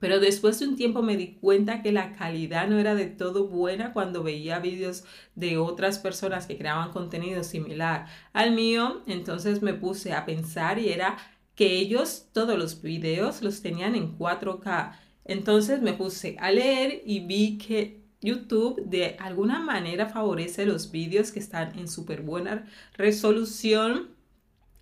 Pero 0.00 0.18
después 0.18 0.58
de 0.58 0.66
un 0.66 0.76
tiempo 0.76 1.02
me 1.02 1.16
di 1.16 1.34
cuenta 1.34 1.82
que 1.82 1.92
la 1.92 2.12
calidad 2.12 2.68
no 2.68 2.78
era 2.78 2.94
de 2.94 3.06
todo 3.06 3.46
buena 3.46 3.92
cuando 3.92 4.22
veía 4.22 4.58
vídeos 4.58 5.04
de 5.34 5.58
otras 5.58 5.98
personas 5.98 6.46
que 6.46 6.58
creaban 6.58 6.90
contenido 6.90 7.44
similar 7.44 8.06
al 8.32 8.52
mío. 8.52 9.02
Entonces 9.06 9.62
me 9.62 9.74
puse 9.74 10.12
a 10.12 10.24
pensar 10.24 10.78
y 10.78 10.88
era 10.88 11.16
que 11.54 11.76
ellos 11.76 12.28
todos 12.32 12.58
los 12.58 12.82
videos 12.82 13.42
los 13.42 13.62
tenían 13.62 13.94
en 13.94 14.18
4K 14.18 14.92
entonces 15.30 15.80
me 15.80 15.92
puse 15.92 16.36
a 16.40 16.50
leer 16.50 17.02
y 17.04 17.20
vi 17.20 17.56
que 17.56 18.00
YouTube 18.20 18.82
de 18.84 19.16
alguna 19.20 19.60
manera 19.60 20.08
favorece 20.08 20.66
los 20.66 20.90
vídeos 20.90 21.30
que 21.30 21.38
están 21.38 21.78
en 21.78 21.86
súper 21.86 22.22
buena 22.22 22.66
resolución. 22.94 24.08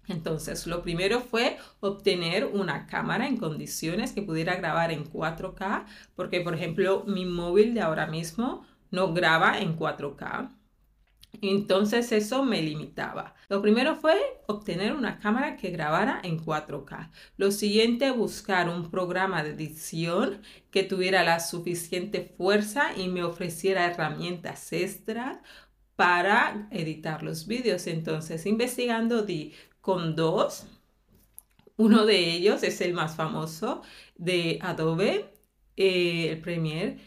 Entonces, 0.09 0.67
lo 0.67 0.83
primero 0.83 1.21
fue 1.21 1.59
obtener 1.81 2.47
una 2.47 2.87
cámara 2.87 3.27
en 3.29 3.37
condiciones 3.37 4.12
que 4.12 4.23
pudiera 4.23 4.57
grabar 4.57 4.91
en 4.91 5.05
4K, 5.05 5.85
porque 6.17 6.41
por 6.41 6.55
ejemplo 6.55 7.05
mi 7.07 7.25
móvil 7.27 7.75
de 7.75 7.83
ahora 7.83 8.07
mismo 8.07 8.67
no 8.91 9.12
graba 9.12 9.59
en 9.59 9.77
4K. 9.77 10.50
Entonces 11.43 12.11
eso 12.12 12.43
me 12.43 12.62
limitaba. 12.62 13.35
Lo 13.49 13.61
primero 13.61 13.97
fue 13.97 14.19
obtener 14.47 14.95
una 14.95 15.19
cámara 15.19 15.57
que 15.57 15.71
grabara 15.71 16.21
en 16.23 16.38
4K. 16.38 17.11
Lo 17.37 17.50
siguiente, 17.50 18.11
buscar 18.11 18.69
un 18.69 18.91
programa 18.91 19.43
de 19.43 19.50
edición 19.50 20.41
que 20.71 20.85
tuviera 20.85 21.23
la 21.25 21.41
suficiente 21.41 22.33
fuerza 22.37 22.97
y 22.97 23.09
me 23.09 23.23
ofreciera 23.23 23.87
herramientas 23.87 24.73
extras 24.73 25.38
para 25.97 26.69
editar 26.71 27.23
los 27.23 27.47
vídeos. 27.47 27.87
Entonces, 27.87 28.47
investigando 28.47 29.23
di 29.23 29.53
con 29.88 30.14
dos. 30.16 30.66
Uno 31.78 32.04
de 32.04 32.35
ellos 32.35 32.62
es 32.62 32.83
el 32.83 32.92
más 32.92 33.16
famoso 33.16 33.80
de 34.16 34.59
Adobe, 34.61 35.33
eh, 35.78 36.28
el 36.30 36.42
Premiere 36.42 36.99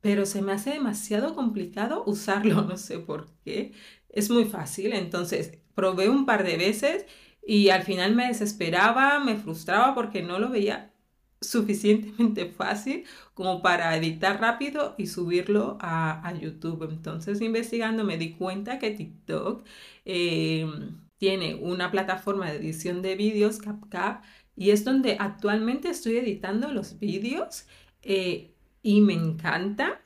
pero 0.00 0.24
se 0.24 0.40
me 0.40 0.52
hace 0.52 0.70
demasiado 0.70 1.34
complicado 1.34 2.04
usarlo, 2.06 2.62
no 2.62 2.78
sé 2.78 2.98
por 2.98 3.28
qué. 3.44 3.72
Es 4.08 4.30
muy 4.30 4.46
fácil, 4.46 4.94
entonces 4.94 5.58
probé 5.74 6.08
un 6.08 6.24
par 6.24 6.44
de 6.44 6.56
veces 6.56 7.04
y 7.46 7.68
al 7.68 7.82
final 7.82 8.14
me 8.14 8.28
desesperaba, 8.28 9.20
me 9.20 9.36
frustraba 9.36 9.94
porque 9.94 10.22
no 10.22 10.38
lo 10.38 10.48
veía 10.48 10.94
suficientemente 11.42 12.46
fácil 12.58 13.04
como 13.34 13.60
para 13.60 13.94
editar 13.98 14.40
rápido 14.40 14.94
y 14.96 15.08
subirlo 15.08 15.76
a, 15.82 16.32
YouTube. 16.40 16.88
Entonces 16.90 17.42
investigando 17.42 18.02
me 18.04 18.16
di 18.16 18.32
cuenta 18.32 18.78
que 18.78 18.92
TikTok 18.92 19.62
em, 20.06 21.07
tiene 21.18 21.54
una 21.56 21.90
plataforma 21.90 22.50
de 22.50 22.56
edición 22.56 23.02
de 23.02 23.16
vídeos, 23.16 23.58
CapCap, 23.58 24.24
y 24.56 24.70
es 24.70 24.84
donde 24.84 25.16
actualmente 25.18 25.90
estoy 25.90 26.16
editando 26.16 26.72
los 26.72 26.98
vídeos. 26.98 27.66
Eh, 28.02 28.54
y 28.82 29.00
me 29.00 29.14
encanta 29.14 30.00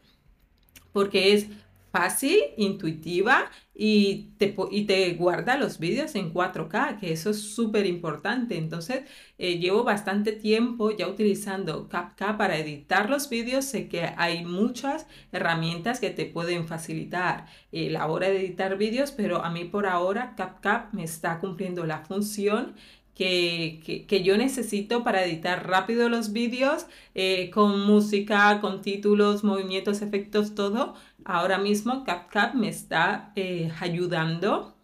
porque 0.92 1.34
es 1.34 1.46
fácil, 1.92 2.38
intuitiva 2.56 3.50
y 3.74 4.32
te, 4.38 4.54
y 4.70 4.86
te 4.86 5.12
guarda 5.14 5.56
los 5.56 5.78
vídeos 5.78 6.14
en 6.14 6.32
4K, 6.32 6.98
que 6.98 7.12
eso 7.12 7.30
es 7.30 7.54
súper 7.54 7.86
importante. 7.86 8.56
Entonces, 8.56 9.02
eh, 9.38 9.58
llevo 9.58 9.84
bastante 9.84 10.32
tiempo 10.32 10.90
ya 10.90 11.06
utilizando 11.06 11.88
CapCut 11.88 12.36
para 12.38 12.56
editar 12.58 13.10
los 13.10 13.28
vídeos. 13.28 13.66
Sé 13.66 13.88
que 13.88 14.02
hay 14.16 14.44
muchas 14.44 15.06
herramientas 15.32 16.00
que 16.00 16.10
te 16.10 16.26
pueden 16.26 16.66
facilitar 16.66 17.46
eh, 17.72 17.90
la 17.90 18.06
hora 18.06 18.28
de 18.28 18.40
editar 18.40 18.76
vídeos, 18.78 19.12
pero 19.12 19.44
a 19.44 19.50
mí 19.50 19.64
por 19.64 19.86
ahora 19.86 20.34
CapCut 20.36 20.92
me 20.92 21.04
está 21.04 21.38
cumpliendo 21.40 21.84
la 21.86 21.98
función 21.98 22.74
que, 23.14 24.22
yo 24.24 24.36
necesito 24.36 25.04
para 25.04 25.24
editar 25.24 25.66
rápido 25.68 26.08
los 26.08 26.32
vídeos 26.32 26.86
eh, 27.14 27.50
con 27.50 27.80
música, 27.86 28.60
con 28.60 28.82
títulos, 28.82 29.44
movimientos, 29.44 30.02
efectos, 30.02 30.54
todo. 30.54 30.94
Ahora 31.24 31.58
mismo 31.58 32.04
CapCut 32.04 32.54
me 32.54 32.68
está 32.68 33.32
eh, 33.36 33.70
ayudando 33.80 34.76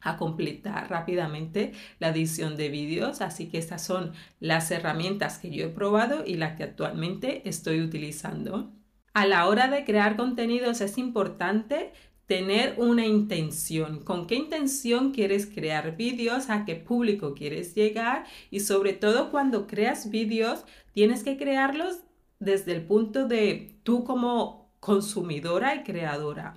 a 0.00 0.16
completar 0.16 0.88
rápidamente 0.90 1.72
la 1.98 2.08
edición 2.08 2.56
de 2.56 2.68
vídeos. 2.68 3.20
Así 3.20 3.48
que 3.48 3.58
estas 3.58 3.84
son 3.84 4.12
las 4.40 4.70
herramientas 4.70 5.38
que 5.38 5.50
yo 5.50 5.66
he 5.66 5.68
probado 5.68 6.24
y 6.26 6.34
las 6.34 6.56
que 6.56 6.64
actualmente 6.64 7.48
estoy 7.48 7.80
utilizando. 7.80 8.72
A 9.14 9.26
la 9.26 9.48
hora 9.48 9.68
de 9.68 9.84
crear 9.84 10.16
contenidos 10.16 10.80
es 10.80 10.96
importante 10.96 11.92
tener 12.28 12.74
una 12.76 13.06
intención. 13.06 14.04
¿Con 14.04 14.26
qué 14.26 14.36
intención 14.36 15.12
quieres 15.12 15.46
crear 15.46 15.96
vídeos? 15.96 16.50
¿A 16.50 16.66
qué 16.66 16.76
público 16.76 17.34
quieres 17.34 17.74
llegar? 17.74 18.26
Y 18.50 18.60
sobre 18.60 18.92
todo 18.92 19.30
cuando 19.30 19.66
creas 19.66 20.10
vídeos, 20.10 20.64
tienes 20.92 21.24
que 21.24 21.38
crearlos 21.38 22.00
desde 22.38 22.72
el 22.72 22.84
punto 22.84 23.26
de 23.26 23.80
tú 23.82 24.04
como 24.04 24.70
consumidora 24.78 25.74
y 25.74 25.84
creadora. 25.84 26.54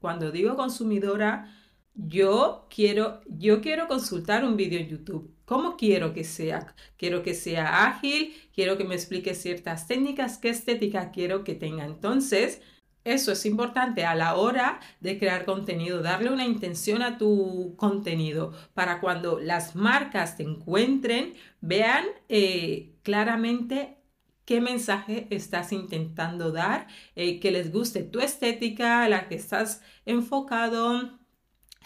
Cuando 0.00 0.32
digo 0.32 0.56
consumidora, 0.56 1.56
yo 1.94 2.66
quiero, 2.68 3.20
yo 3.28 3.60
quiero 3.60 3.86
consultar 3.86 4.44
un 4.44 4.56
vídeo 4.56 4.80
en 4.80 4.88
YouTube. 4.88 5.32
¿Cómo 5.44 5.76
quiero 5.76 6.12
que 6.14 6.24
sea? 6.24 6.74
Quiero 6.96 7.22
que 7.22 7.34
sea 7.34 7.86
ágil, 7.86 8.34
quiero 8.52 8.76
que 8.76 8.84
me 8.84 8.96
explique 8.96 9.36
ciertas 9.36 9.86
técnicas, 9.86 10.38
qué 10.38 10.48
estética 10.48 11.12
quiero 11.12 11.44
que 11.44 11.54
tenga. 11.54 11.84
Entonces, 11.84 12.60
eso 13.04 13.32
es 13.32 13.44
importante 13.46 14.04
a 14.04 14.14
la 14.14 14.36
hora 14.36 14.80
de 15.00 15.18
crear 15.18 15.44
contenido, 15.44 16.02
darle 16.02 16.30
una 16.30 16.44
intención 16.46 17.02
a 17.02 17.18
tu 17.18 17.74
contenido 17.76 18.52
para 18.74 19.00
cuando 19.00 19.40
las 19.40 19.74
marcas 19.74 20.36
te 20.36 20.44
encuentren, 20.44 21.34
vean 21.60 22.04
eh, 22.28 22.94
claramente 23.02 23.98
qué 24.44 24.60
mensaje 24.60 25.26
estás 25.30 25.72
intentando 25.72 26.52
dar, 26.52 26.86
eh, 27.16 27.40
que 27.40 27.50
les 27.50 27.72
guste 27.72 28.02
tu 28.02 28.20
estética, 28.20 29.08
la 29.08 29.28
que 29.28 29.34
estás 29.36 29.82
enfocado, 30.06 31.18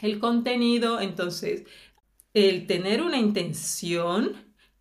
el 0.03 0.19
contenido. 0.19 1.01
Entonces, 1.01 1.65
el 2.35 2.67
tener 2.67 3.03
una 3.03 3.19
intención 3.19 4.33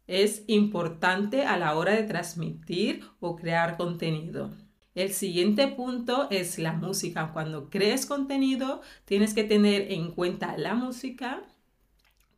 es 0.08 0.44
importante 0.48 1.46
a 1.46 1.58
la 1.58 1.76
hora 1.78 1.94
de 1.94 2.04
transmitir 2.04 3.06
o 3.20 3.36
crear 3.36 3.78
contenido. 3.78 4.52
El 4.96 5.12
siguiente 5.12 5.68
punto 5.68 6.28
es 6.32 6.58
la 6.58 6.72
música. 6.72 7.32
Cuando 7.34 7.70
crees 7.70 8.06
contenido, 8.06 8.82
tienes 9.04 9.34
que 9.34 9.44
tener 9.44 9.92
en 9.92 10.12
cuenta 10.12 10.58
la 10.58 10.74
música. 10.74 11.44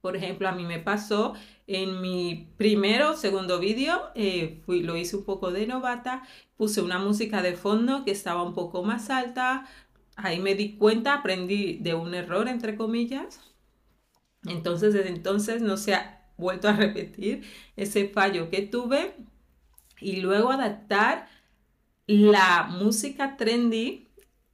Por 0.02 0.16
ejemplo, 0.16 0.50
a 0.50 0.54
mí 0.54 0.64
me 0.64 0.80
pasó 0.80 1.36
en 1.68 2.02
mi 2.02 2.50
primero 2.58 3.16
segundo 3.16 3.60
vídeo, 3.60 4.02
eh, 4.16 4.64
lo 4.68 4.98
hice 4.98 5.18
un 5.18 5.26
poco 5.26 5.52
de 5.52 5.68
novata, 5.68 6.24
puse 6.56 6.82
una 6.82 6.98
música 6.98 7.42
de 7.44 7.56
fondo 7.56 8.04
que 8.06 8.12
estaba 8.12 8.42
un 8.42 8.56
poco 8.56 8.84
más 8.84 9.12
alta. 9.12 9.68
Ahí 10.16 10.40
me 10.40 10.56
di 10.56 10.78
cuenta, 10.78 11.14
aprendí 11.14 11.78
de 11.78 11.94
un 11.94 12.16
error, 12.16 12.48
entre 12.48 12.76
comillas. 12.76 13.40
Entonces, 14.48 14.94
desde 14.94 15.10
entonces 15.10 15.62
no 15.62 15.78
se 15.78 15.94
ha 15.94 16.32
vuelto 16.38 16.70
a 16.70 16.74
repetir 16.74 17.44
ese 17.76 18.08
fallo 18.10 18.50
que 18.50 18.64
tuve. 18.64 19.14
Y 20.00 20.18
luego 20.18 20.52
adaptar 20.52 21.28
la 22.08 22.64
música 22.64 23.38
trendy 23.38 24.08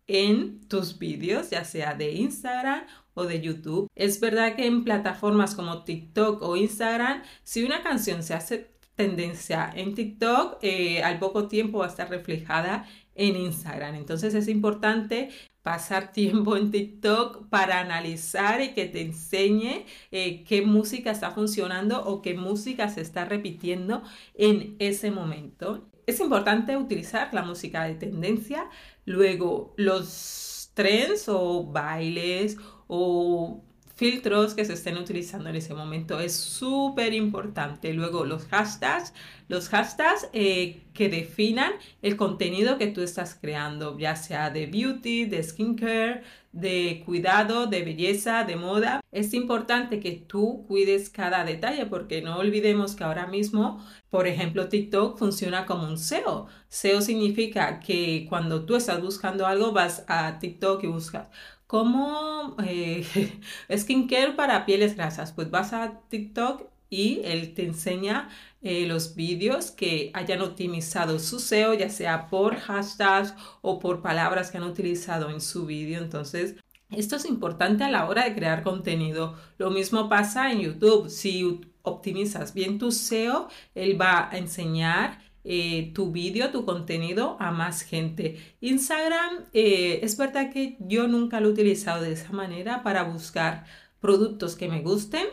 en 0.07 0.67
tus 0.67 1.00
vídeos, 1.00 1.50
ya 1.51 1.63
sea 1.63 1.93
de 1.93 2.12
Instagram 2.12 2.86
o 3.13 3.24
de 3.25 3.41
YouTube. 3.41 3.88
Es 3.95 4.19
verdad 4.19 4.55
que 4.55 4.65
en 4.65 4.83
plataformas 4.83 5.55
como 5.55 5.83
TikTok 5.83 6.41
o 6.41 6.57
Instagram, 6.57 7.24
si 7.43 7.63
una 7.63 7.83
canción 7.83 8.24
se 8.24 8.33
hace 8.33 8.74
tendencia 8.95 9.72
en 9.74 9.95
TikTok, 9.95 10.57
eh, 10.62 11.03
al 11.03 11.19
poco 11.19 11.48
tiempo 11.48 11.79
va 11.79 11.86
a 11.86 11.89
estar 11.89 12.10
reflejada 12.10 12.88
en 13.15 13.36
Instagram. 13.36 13.95
Entonces 13.95 14.33
es 14.33 14.48
importante 14.48 15.29
pasar 15.62 16.12
tiempo 16.13 16.57
en 16.57 16.72
TikTok 16.72 17.50
para 17.50 17.79
analizar 17.79 18.62
y 18.62 18.74
que 18.74 18.86
te 18.86 19.01
enseñe 19.01 19.86
eh, 20.12 20.43
qué 20.43 20.62
música 20.63 21.12
está 21.12 21.31
funcionando 21.31 22.03
o 22.03 22.22
qué 22.22 22.33
música 22.33 22.89
se 22.89 23.01
está 23.01 23.25
repitiendo 23.25 24.03
en 24.36 24.75
ese 24.79 25.12
momento. 25.12 25.89
Es 26.05 26.19
importante 26.19 26.75
utilizar 26.77 27.33
la 27.33 27.43
música 27.43 27.83
de 27.86 27.95
tendencia, 27.95 28.69
luego 29.05 29.74
los 29.77 30.72
trends 30.74 31.29
o 31.29 31.65
bailes 31.65 32.57
o 32.88 33.63
filtros 34.03 34.53
que 34.53 34.65
se 34.65 34.74
estén 34.74 34.98
utilizando 34.98 35.50
en 35.50 35.55
ese 35.55 35.74
momento. 35.74 36.19
Es 36.19 36.36
súper 36.36 37.13
importante. 37.13 37.93
Luego 37.93 38.25
los 38.25 38.45
hashtags, 38.48 39.13
los 39.48 39.69
hashtags 39.69 40.27
eh, 40.33 40.81
que 40.93 41.07
definan 41.07 41.72
el 42.01 42.17
contenido 42.17 42.77
que 42.77 42.88
tú 42.88 43.01
estás 43.01 43.38
creando, 43.39 43.98
ya 43.98 44.17
sea 44.17 44.50
de 44.50 44.67
beauty, 44.67 45.24
de 45.24 45.41
skincare, 45.41 46.24
de 46.51 47.01
cuidado, 47.05 47.65
de 47.67 47.83
belleza, 47.83 48.43
de 48.43 48.57
moda. 48.57 49.00
Es 49.12 49.33
importante 49.33 50.01
que 50.01 50.12
tú 50.12 50.65
cuides 50.67 51.10
cada 51.10 51.45
detalle 51.45 51.86
porque 51.86 52.22
no 52.22 52.38
olvidemos 52.38 52.95
que 52.95 53.05
ahora 53.05 53.27
mismo, 53.27 53.83
por 54.10 54.27
ejemplo, 54.27 54.67
TikTok 54.67 55.17
funciona 55.17 55.65
como 55.65 55.88
un 55.88 55.98
SEO. 55.98 56.48
SEO 56.67 57.01
significa 57.01 57.79
que 57.79 58.25
cuando 58.27 58.65
tú 58.65 58.75
estás 58.75 59.01
buscando 59.01 59.48
algo 59.48 59.72
vas 59.72 60.03
a 60.07 60.39
TikTok 60.39 60.83
y 60.83 60.88
buscas 60.88 61.29
como 61.74 62.56
eh, 62.63 63.03
skincare 63.75 64.34
para 64.34 64.63
pieles 64.63 64.96
grasas. 64.96 65.32
Pues 65.32 65.50
vas 65.50 65.74
a 65.74 66.01
TikTok 66.08 66.68
y 66.92 67.22
él 67.24 67.56
te 67.56 67.65
enseña 67.65 68.30
eh, 68.62 68.86
los 68.86 69.15
vídeos 69.15 69.72
que 69.72 70.12
hayan 70.13 70.44
optimizado 70.44 71.18
su 71.18 71.39
SEO, 71.39 71.74
ya 71.74 71.89
sea 71.89 72.27
por 72.27 72.58
hashtags 72.58 73.34
o 73.63 73.80
por 73.80 74.03
palabras 74.03 74.51
que 74.51 74.58
han 74.58 74.65
utilizado 74.65 75.32
en 75.32 75.42
su 75.42 75.65
vídeo. 75.65 76.00
Entonces, 76.00 76.58
esto 76.92 77.15
es 77.15 77.25
importante 77.25 77.84
a 77.84 77.89
la 77.89 78.08
hora 78.08 78.25
de 78.25 78.36
crear 78.36 78.62
contenido. 78.62 79.36
Lo 79.58 79.72
mismo 79.72 80.10
pasa 80.10 80.51
en 80.51 80.60
YouTube. 80.60 81.10
Si 81.10 81.60
optimizas 81.82 82.53
bien 82.53 82.77
tu 82.77 82.92
SEO, 82.92 83.48
él 83.74 84.00
va 84.00 84.30
a 84.30 84.38
enseñar 84.38 85.32
eh, 85.43 85.91
tu 85.93 86.12
vídeo, 86.12 86.51
tu 86.51 86.65
contenido 86.65 87.38
a 87.39 87.51
más 87.51 87.81
gente. 87.81 88.38
Instagram 88.62 89.45
eh, 89.53 90.00
es 90.03 90.17
verdad 90.17 90.51
que 90.51 90.77
yo 90.79 91.07
nunca 91.07 91.39
lo 91.39 91.50
he 91.50 91.51
utilizado 91.51 92.01
de 92.01 92.13
esa 92.13 92.31
manera 92.31 92.83
para 92.83 93.03
buscar 93.03 93.65
productos 94.00 94.55
que 94.55 94.69
me 94.69 94.81
gusten. 94.81 95.27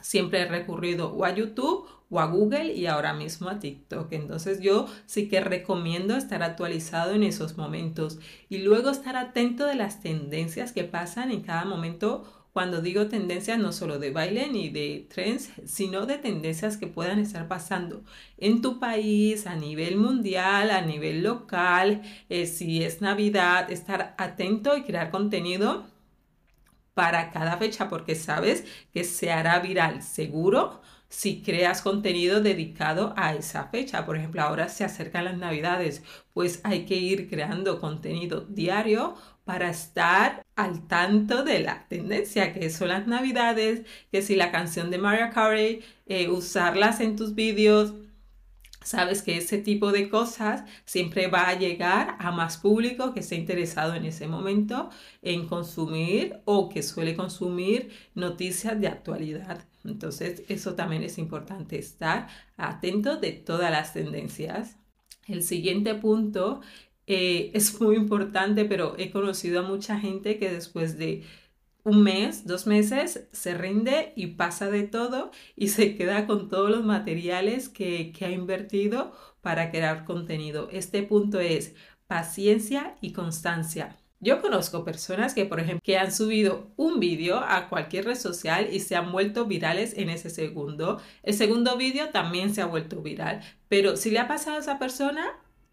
Siempre 0.00 0.42
he 0.42 0.46
recurrido 0.46 1.12
o 1.12 1.24
a 1.24 1.34
YouTube 1.34 1.88
o 2.10 2.20
a 2.20 2.26
Google 2.26 2.72
y 2.72 2.86
ahora 2.86 3.12
mismo 3.12 3.48
a 3.48 3.58
TikTok. 3.58 4.12
Entonces 4.12 4.60
yo 4.60 4.86
sí 5.06 5.28
que 5.28 5.40
recomiendo 5.40 6.16
estar 6.16 6.42
actualizado 6.42 7.12
en 7.12 7.22
esos 7.22 7.56
momentos 7.56 8.18
y 8.48 8.58
luego 8.58 8.90
estar 8.90 9.16
atento 9.16 9.66
de 9.66 9.74
las 9.74 10.00
tendencias 10.00 10.72
que 10.72 10.84
pasan 10.84 11.30
en 11.30 11.42
cada 11.42 11.64
momento 11.64 12.37
cuando 12.52 12.80
digo 12.80 13.06
tendencias 13.08 13.58
no 13.58 13.72
solo 13.72 13.98
de 13.98 14.10
baile 14.10 14.48
ni 14.48 14.68
de 14.70 15.06
trends, 15.12 15.50
sino 15.64 16.06
de 16.06 16.18
tendencias 16.18 16.76
que 16.76 16.86
puedan 16.86 17.18
estar 17.18 17.48
pasando 17.48 18.02
en 18.36 18.62
tu 18.62 18.80
país, 18.80 19.46
a 19.46 19.54
nivel 19.56 19.96
mundial, 19.96 20.70
a 20.70 20.80
nivel 20.82 21.22
local, 21.22 22.02
eh, 22.28 22.46
si 22.46 22.82
es 22.82 23.00
Navidad, 23.00 23.70
estar 23.70 24.14
atento 24.18 24.76
y 24.76 24.82
crear 24.82 25.10
contenido 25.10 25.86
para 26.94 27.30
cada 27.30 27.56
fecha 27.58 27.88
porque 27.88 28.14
sabes 28.16 28.64
que 28.92 29.04
se 29.04 29.30
hará 29.30 29.60
viral 29.60 30.02
seguro 30.02 30.80
si 31.08 31.42
creas 31.42 31.80
contenido 31.80 32.40
dedicado 32.40 33.14
a 33.16 33.34
esa 33.34 33.64
fecha. 33.68 34.04
Por 34.04 34.16
ejemplo, 34.16 34.42
ahora 34.42 34.68
se 34.68 34.84
acercan 34.84 35.24
las 35.24 35.38
navidades, 35.38 36.02
pues 36.34 36.60
hay 36.64 36.84
que 36.86 36.96
ir 36.96 37.28
creando 37.28 37.80
contenido 37.80 38.40
diario 38.42 39.14
para 39.48 39.70
estar 39.70 40.44
al 40.56 40.86
tanto 40.88 41.42
de 41.42 41.60
la 41.60 41.88
tendencia 41.88 42.52
que 42.52 42.68
son 42.68 42.88
las 42.88 43.06
navidades, 43.06 43.86
que 44.12 44.20
si 44.20 44.36
la 44.36 44.52
canción 44.52 44.90
de 44.90 44.98
Mariah 44.98 45.30
Carey, 45.30 45.80
eh, 46.04 46.28
usarlas 46.28 47.00
en 47.00 47.16
tus 47.16 47.34
vídeos, 47.34 47.94
sabes 48.84 49.22
que 49.22 49.38
ese 49.38 49.56
tipo 49.56 49.90
de 49.90 50.10
cosas 50.10 50.64
siempre 50.84 51.28
va 51.28 51.48
a 51.48 51.58
llegar 51.58 52.16
a 52.18 52.30
más 52.30 52.58
público 52.58 53.14
que 53.14 53.20
esté 53.20 53.36
interesado 53.36 53.94
en 53.94 54.04
ese 54.04 54.28
momento 54.28 54.90
en 55.22 55.46
consumir 55.46 56.42
o 56.44 56.68
que 56.68 56.82
suele 56.82 57.16
consumir 57.16 57.88
noticias 58.14 58.78
de 58.78 58.88
actualidad. 58.88 59.64
Entonces, 59.82 60.42
eso 60.50 60.74
también 60.74 61.04
es 61.04 61.16
importante, 61.16 61.78
estar 61.78 62.28
atento 62.58 63.16
de 63.16 63.32
todas 63.32 63.70
las 63.70 63.94
tendencias. 63.94 64.76
El 65.26 65.42
siguiente 65.42 65.94
punto 65.94 66.60
eh, 67.08 67.50
es 67.54 67.80
muy 67.80 67.96
importante, 67.96 68.66
pero 68.66 68.94
he 68.98 69.10
conocido 69.10 69.60
a 69.60 69.62
mucha 69.62 69.98
gente 69.98 70.38
que 70.38 70.50
después 70.50 70.98
de 70.98 71.24
un 71.82 72.02
mes, 72.02 72.46
dos 72.46 72.66
meses, 72.66 73.28
se 73.32 73.54
rinde 73.54 74.12
y 74.14 74.28
pasa 74.28 74.70
de 74.70 74.82
todo 74.82 75.30
y 75.56 75.68
se 75.68 75.96
queda 75.96 76.26
con 76.26 76.50
todos 76.50 76.70
los 76.70 76.84
materiales 76.84 77.70
que, 77.70 78.12
que 78.12 78.26
ha 78.26 78.30
invertido 78.30 79.12
para 79.40 79.70
crear 79.70 80.04
contenido. 80.04 80.68
Este 80.70 81.02
punto 81.02 81.40
es 81.40 81.74
paciencia 82.06 82.96
y 83.00 83.12
constancia. 83.12 83.96
Yo 84.20 84.42
conozco 84.42 84.84
personas 84.84 85.32
que, 85.32 85.46
por 85.46 85.60
ejemplo, 85.60 85.80
que 85.82 85.96
han 85.96 86.12
subido 86.12 86.72
un 86.76 87.00
vídeo 87.00 87.38
a 87.38 87.68
cualquier 87.68 88.04
red 88.04 88.16
social 88.16 88.68
y 88.70 88.80
se 88.80 88.96
han 88.96 89.12
vuelto 89.12 89.46
virales 89.46 89.96
en 89.96 90.10
ese 90.10 90.28
segundo. 90.28 91.00
El 91.22 91.34
segundo 91.34 91.76
vídeo 91.76 92.10
también 92.10 92.54
se 92.54 92.60
ha 92.60 92.66
vuelto 92.66 93.00
viral. 93.00 93.40
Pero 93.68 93.96
si 93.96 94.10
le 94.10 94.18
ha 94.18 94.28
pasado 94.28 94.56
a 94.56 94.60
esa 94.60 94.78
persona, 94.78 95.24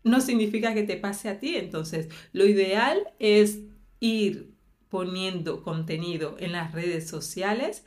no 0.06 0.22
significa 0.22 0.74
que 0.74 0.84
te 0.84 0.96
pase 0.96 1.28
a 1.28 1.39
ti. 1.39 1.58
Entonces, 1.58 2.08
lo 2.32 2.46
ideal 2.46 3.10
es 3.20 3.60
ir 4.00 4.54
poniendo 4.88 5.63
contenido 5.63 6.38
en 6.39 6.54
las 6.54 6.72
redes 6.72 7.10
sociales 7.10 7.84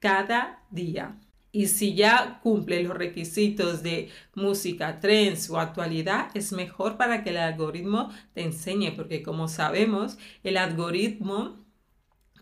cada 0.00 0.62
día. 0.70 1.18
Y 1.52 1.68
si 1.68 1.94
ya 1.94 2.40
cumple 2.42 2.82
los 2.82 2.96
requisitos 2.96 3.82
de 3.82 4.08
música, 4.34 5.00
trends 5.00 5.48
o 5.50 5.58
actualidad, 5.58 6.30
es 6.34 6.52
mejor 6.52 6.96
para 6.96 7.24
que 7.24 7.30
el 7.30 7.38
algoritmo 7.38 8.10
te 8.34 8.42
enseñe, 8.42 8.92
porque 8.94 9.22
como 9.22 9.48
sabemos, 9.48 10.18
el 10.44 10.56
algoritmo 10.56 11.59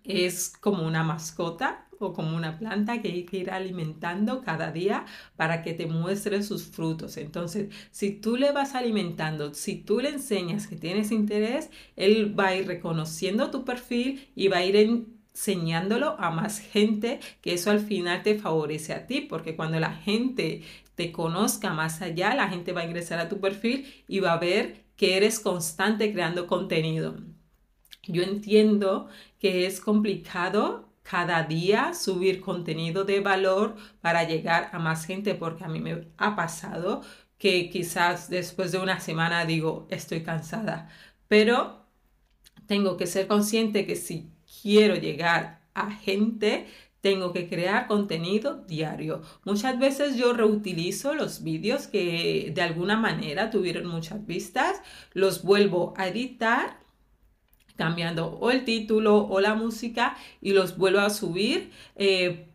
es 0.05 0.53
como 0.61 0.87
una 0.87 1.05
mascota 1.05 1.89
o 1.99 2.13
como 2.13 2.37
una 2.37 2.59
planta 2.59 3.03
que 3.03 3.09
hay 3.09 3.25
que 3.25 3.39
ir 3.39 3.51
alimentando 3.51 4.43
cada 4.43 4.73
día 4.73 5.05
para 5.37 5.63
que 5.63 5.75
te 5.75 5.87
muestre 5.87 6.43
sus 6.43 6.65
frutos. 6.65 7.17
Entonces, 7.17 7.75
si 7.91 8.13
tú 8.13 8.37
le 8.37 8.53
vas 8.53 8.75
alimentando, 8.75 9.55
si 9.55 9.77
tú 9.77 10.01
le 10.01 10.11
enseñas 10.11 10.67
que 10.67 10.77
tienes 10.77 11.11
interés, 11.11 11.71
él 11.97 12.39
va 12.39 12.49
a 12.49 12.57
ir 12.57 12.67
reconociendo 12.67 13.51
tu 13.51 13.65
perfil 13.65 14.29
y 14.35 14.49
va 14.49 14.59
a 14.59 14.65
ir 14.65 14.77
enseñándolo 14.77 16.17
a 16.19 16.31
más 16.31 16.59
gente, 16.61 17.21
que 17.41 17.55
eso 17.55 17.71
al 17.71 17.81
final 17.81 18.23
te 18.23 18.39
favorece 18.39 18.93
a 18.93 19.07
ti, 19.07 19.21
porque 19.23 19.57
cuando 19.57 19.79
la 19.81 19.93
gente 19.93 20.63
te 20.95 21.13
conozca 21.13 21.73
más 21.73 22.03
allá, 22.03 22.35
la 22.35 22.49
gente 22.49 22.73
va 22.73 22.81
a 22.83 22.85
ingresar 22.85 23.19
a 23.21 23.29
tu 23.29 23.41
perfil 23.41 23.87
y 24.09 24.21
va 24.21 24.33
a 24.33 24.39
ver 24.39 24.85
que 24.97 25.17
eres 25.17 25.39
constante 25.41 26.13
creando 26.13 26.47
contenido. 26.49 27.17
Yo 28.09 28.23
entiendo 28.23 29.09
que 29.39 29.67
es 29.67 29.81
complicado 29.81 30.89
cada 31.03 31.43
día 31.45 31.95
subir 31.95 32.41
contenido 32.41 33.05
de 33.05 33.21
valor 33.21 33.77
para 34.01 34.25
llegar 34.25 34.71
a 34.73 34.79
más 34.79 35.07
gente, 35.07 35.35
porque 35.35 35.65
a 35.65 35.69
mí 35.69 35.81
me 35.81 36.09
ha 36.17 36.37
pasado 36.37 37.03
que 37.39 37.71
quizás 37.71 38.29
después 38.29 38.73
de 38.73 38.79
una 38.79 39.01
semana 39.01 39.45
digo, 39.47 39.87
estoy 39.91 40.23
cansada, 40.23 40.91
pero 41.29 41.87
tengo 42.67 42.97
que 42.97 43.07
ser 43.07 43.27
consciente 43.27 43.87
que 43.87 43.97
si 43.97 44.31
quiero 44.63 44.97
llegar 44.97 45.61
a 45.75 45.91
gente, 45.91 46.67
tengo 47.01 47.33
que 47.33 47.49
crear 47.49 47.87
contenido 47.87 48.65
diario. 48.67 49.23
Muchas 49.45 49.79
veces 49.79 50.17
yo 50.17 50.33
reutilizo 50.33 51.15
los 51.15 51.43
vídeos 51.43 51.87
que 51.87 52.53
de 52.55 52.63
alguna 52.63 52.97
manera 52.97 53.51
tuvieron 53.51 53.87
muchas 53.87 54.27
vistas, 54.27 54.83
los 55.13 55.43
vuelvo 55.43 55.95
a 55.97 56.09
editar 56.09 56.88
cambiando 57.79 58.27
o 58.41 58.51
el 58.51 58.65
título 58.65 59.27
o 59.29 59.41
la 59.41 59.55
música 59.55 60.17
y 60.43 60.53
los 60.53 60.77
vuelvo 60.77 60.99
a 60.99 61.11
subir 61.11 61.71
eh, 61.95 62.49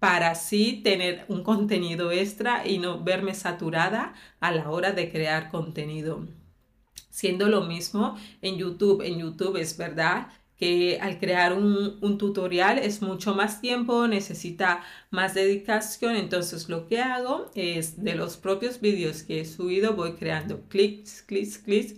para 0.00 0.30
así 0.30 0.80
tener 0.82 1.24
un 1.28 1.44
contenido 1.44 2.10
extra 2.10 2.66
y 2.66 2.78
no 2.78 3.04
verme 3.04 3.34
saturada 3.34 4.14
a 4.40 4.50
la 4.50 4.70
hora 4.70 4.92
de 4.92 5.12
crear 5.12 5.50
contenido. 5.50 6.26
Siendo 7.10 7.48
lo 7.48 7.60
mismo 7.60 8.16
en 8.40 8.56
YouTube, 8.56 9.02
en 9.02 9.18
YouTube 9.18 9.58
es 9.58 9.76
verdad 9.76 10.28
que 10.56 10.98
al 11.00 11.18
crear 11.18 11.52
un, 11.52 11.98
un, 12.00 12.18
tutorial 12.18 12.78
es 12.78 13.02
mucho 13.02 13.34
más 13.34 13.60
tiempo, 13.60 14.08
necesita 14.08 14.82
más 15.10 15.34
dedicación, 15.34 16.16
entonces 16.16 16.68
lo 16.68 16.86
que 16.86 17.00
hago 17.00 17.50
es 17.54 18.02
de 18.02 18.14
los 18.14 18.36
propios 18.36 18.80
vídeos 18.80 19.22
que 19.22 19.40
he 19.40 19.44
subido 19.44 19.94
voy 19.94 20.12
creando 20.12 20.62
clics, 20.68 21.22
clics, 21.22 21.58
clics 21.58 21.94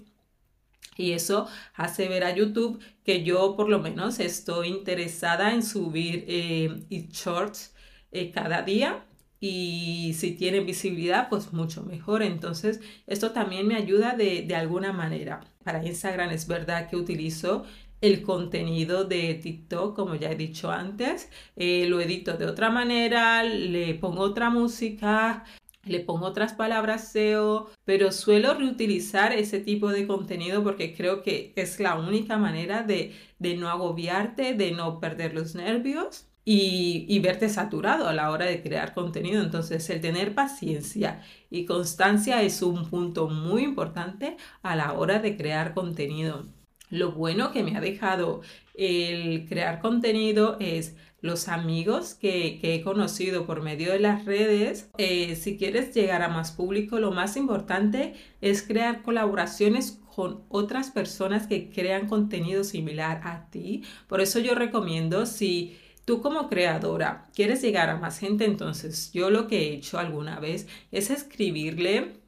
y 0.96 1.12
eso 1.12 1.46
hace 1.74 2.08
ver 2.08 2.24
a 2.24 2.34
YouTube 2.34 2.80
que 3.04 3.22
yo 3.24 3.56
por 3.56 3.68
lo 3.68 3.78
menos 3.80 4.20
estoy 4.20 4.68
interesada 4.68 5.52
en 5.52 5.62
subir 5.62 6.24
eh, 6.28 6.84
shorts 7.10 7.74
eh, 8.12 8.30
cada 8.30 8.62
día 8.62 9.04
y 9.40 10.14
si 10.14 10.32
tienen 10.32 10.66
visibilidad 10.66 11.28
pues 11.28 11.52
mucho 11.52 11.82
mejor. 11.82 12.22
Entonces 12.22 12.80
esto 13.06 13.32
también 13.32 13.66
me 13.66 13.76
ayuda 13.76 14.14
de, 14.16 14.42
de 14.42 14.56
alguna 14.56 14.92
manera. 14.92 15.40
Para 15.64 15.84
Instagram 15.84 16.30
es 16.30 16.46
verdad 16.46 16.88
que 16.88 16.96
utilizo 16.96 17.64
el 18.00 18.22
contenido 18.22 19.04
de 19.04 19.34
TikTok, 19.34 19.96
como 19.96 20.14
ya 20.14 20.30
he 20.30 20.36
dicho 20.36 20.70
antes, 20.70 21.30
eh, 21.56 21.86
lo 21.88 22.00
edito 22.00 22.36
de 22.36 22.46
otra 22.46 22.70
manera, 22.70 23.42
le 23.44 23.94
pongo 23.94 24.20
otra 24.22 24.50
música, 24.50 25.44
le 25.86 26.00
pongo 26.00 26.26
otras 26.26 26.54
palabras 26.54 27.08
SEO, 27.12 27.70
pero 27.84 28.12
suelo 28.12 28.54
reutilizar 28.54 29.32
ese 29.32 29.60
tipo 29.60 29.90
de 29.90 30.06
contenido 30.06 30.62
porque 30.62 30.94
creo 30.94 31.22
que 31.22 31.52
es 31.56 31.80
la 31.80 31.96
única 31.96 32.38
manera 32.38 32.82
de, 32.82 33.14
no 33.40 33.68
agobiarte, 33.68 34.54
de 34.54 34.72
no 34.72 35.00
perder 35.00 35.34
los 35.34 35.54
nervios 35.54 36.26
y, 36.44 37.06
y, 37.08 37.18
verte 37.20 37.48
saturado 37.48 38.08
a 38.08 38.12
la 38.12 38.30
hora 38.30 38.46
de 38.46 38.62
crear 38.62 38.94
contenido. 38.94 39.42
Entonces, 39.42 39.88
el 39.90 40.00
tener 40.00 40.34
paciencia 40.34 41.22
y 41.50 41.64
constancia 41.64 42.42
es 42.42 42.62
un 42.62 42.88
punto 42.90 43.28
muy 43.28 43.62
importante 43.62 44.36
a 44.62 44.76
la 44.76 44.92
hora 44.92 45.18
de 45.20 45.36
crear 45.36 45.74
contenido. 45.74 46.44
Lo 46.90 47.12
bueno 47.12 47.50
que 47.50 47.62
me 47.62 47.76
ha 47.76 47.80
dejado 47.80 48.42
el 48.74 49.46
crear 49.48 49.80
contenido 49.80 50.56
es 50.60 50.96
los 51.24 51.48
amigos 51.48 52.12
que, 52.12 52.60
he 52.62 52.82
conocido 52.82 53.46
por 53.46 53.62
medio 53.62 53.92
de 53.92 53.98
las 53.98 54.26
redes. 54.26 54.90
Eh, 54.98 55.36
si 55.36 55.56
quieres 55.56 55.94
llegar 55.94 56.20
a 56.20 56.28
más 56.28 56.52
público, 56.52 57.00
lo 57.00 57.12
más 57.12 57.38
importante 57.38 58.12
es 58.42 58.62
crear 58.62 59.00
colaboraciones 59.00 60.02
con 60.14 60.44
otras 60.50 60.90
personas 60.90 61.46
que 61.46 61.70
crean 61.70 62.08
contenido 62.08 62.62
similar 62.62 63.22
a 63.24 63.48
ti. 63.48 63.84
Por 64.06 64.20
eso 64.20 64.38
yo 64.38 64.54
recomiendo 64.54 65.24
si 65.24 65.78
tú 66.04 66.20
como 66.20 66.50
creadora 66.50 67.30
quieres 67.34 67.62
llegar 67.62 67.88
a 67.88 67.96
más 67.96 68.18
gente, 68.18 68.44
entonces 68.44 69.10
yo 69.14 69.30
lo 69.30 69.48
que 69.48 69.60
he 69.60 69.74
hecho 69.76 69.98
alguna 69.98 70.40
vez 70.40 70.68
es 70.92 71.08
escribirle 71.08 72.20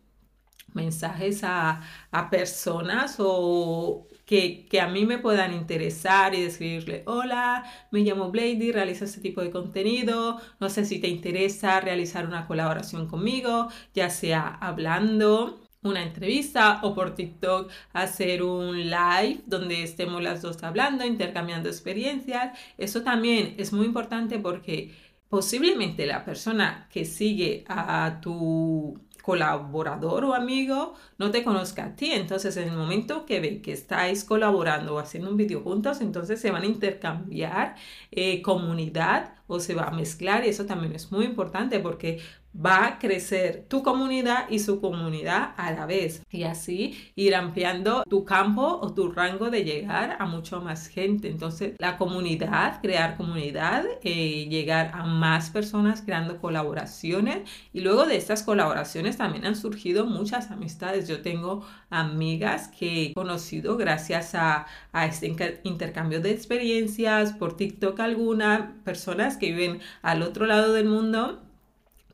mensajes 0.73 1.45
a, 1.45 1.83
a 2.11 2.31
personas 2.31 3.17
o 3.19 4.09
que, 4.27 4.69
a 4.81 4.89
mí 4.89 5.07
me 5.07 5.19
puedan 5.19 5.55
interesar 5.55 6.35
y 6.35 6.43
decirle, 6.43 7.03
hola, 7.07 7.65
me 7.93 8.01
llamo 8.01 8.31
Blady, 8.31 8.73
realizo 8.73 9.05
este 9.05 9.21
tipo 9.21 9.41
de 9.41 9.51
contenido, 9.51 10.39
no 10.61 10.69
sé 10.69 10.85
si 10.85 10.99
te 10.99 11.09
interesa 11.09 11.81
realizar 11.81 12.27
una 12.27 12.47
colaboración 12.47 13.09
conmigo, 13.09 13.69
ya 13.95 14.11
sea 14.11 14.49
hablando 14.61 15.63
una 15.83 16.03
entrevista 16.03 16.81
o 16.83 16.95
por 16.95 17.15
TikTok 17.15 17.71
hacer 17.93 18.43
un 18.43 18.91
live 18.91 19.43
donde 19.47 19.85
estemos 19.85 20.21
las 20.21 20.43
dos 20.43 20.61
hablando, 20.65 21.05
intercambiando 21.05 21.69
experiencias. 21.69 22.59
Eso 22.77 23.03
también 23.03 23.55
es 23.59 23.73
muy 23.73 23.87
importante 23.87 24.41
porque 24.41 24.93
posiblemente 25.29 26.05
la 26.07 26.25
persona 26.25 26.89
que 26.93 27.05
sigue 27.05 27.65
a 27.69 28.19
tu 28.21 28.99
colaborador 29.27 30.25
o 30.25 30.35
amigo 30.35 30.95
no 31.19 31.33
te 31.33 31.43
conozca 31.43 31.87
a 31.87 31.97
ti. 31.97 32.13
Entonces, 32.13 32.57
en 32.57 32.69
el 32.69 32.77
momento 32.77 33.27
que 33.27 33.41
ve 33.41 33.61
que 33.61 33.73
estáis 33.73 34.23
colaborando 34.23 34.95
o 34.95 34.99
haciendo 35.01 35.31
un 35.31 35.37
vídeo 35.37 35.63
juntos, 35.63 36.01
entonces 36.01 36.41
se 36.41 36.53
van 36.53 36.63
a 36.63 36.67
intercambiar 36.67 37.75
eh, 38.13 38.41
comunidad 38.41 39.35
o 39.49 39.59
se 39.59 39.75
va 39.75 39.89
a 39.89 39.91
mezclar 39.91 40.45
y 40.45 40.51
eso 40.51 40.65
también 40.65 40.95
es 40.95 41.11
muy 41.11 41.25
importante 41.25 41.81
porque 41.81 42.21
va 42.65 42.87
a 42.87 42.99
crecer 42.99 43.67
tu 43.69 43.83
comunidad 43.83 44.49
y 44.49 44.59
su 44.59 44.81
comunidad 44.81 45.55
a 45.57 45.73
la 45.73 45.87
vez 45.87 46.23
y 46.31 46.45
así 46.45 46.97
ir 47.15 47.35
ampliando 47.35 48.03
tu 48.09 48.25
campo 48.25 48.79
o 48.81 48.95
tu 48.95 49.11
rango 49.11 49.51
de 49.51 49.65
llegar 49.65 50.17
a 50.19 50.27
mucho 50.27 50.61
más 50.61 50.89
gente. 50.89 51.29
Entonces 51.29 51.75
la 51.79 51.97
comunidad, 51.97 52.81
crear 52.81 53.17
comunidad, 53.17 53.85
eh, 54.03 54.47
llegar 54.49 54.93
a 54.95 55.05
más 55.05 55.51
personas 55.51 56.03
creando 56.03 56.41
colaboraciones 56.41 57.49
y 57.73 57.81
luego 57.81 58.07
de 58.07 58.17
estas 58.17 58.43
colaboraciones 58.43 59.17
también 59.17 59.45
han 59.45 59.57
surgido 59.57 60.07
muchas 60.07 60.51
amistades. 60.51 61.09
Yo 61.09 61.23
tengo 61.23 61.65
amigas 61.91 62.69
que 62.69 63.07
he 63.07 63.15
conocido 63.15 63.77
gracias 63.77 64.35
a, 64.35 64.67
a 64.93 65.07
este 65.07 65.35
intercambio 65.65 66.21
de 66.21 66.31
experiencias 66.31 67.33
por 67.33 67.57
TikTok 67.57 68.01
algunas 68.01 68.73
personas 68.85 69.37
que 69.37 69.53
viven 69.53 69.81
al 70.03 70.23
otro 70.23 70.47
lado 70.47 70.73
del 70.73 70.87
mundo 70.87 71.46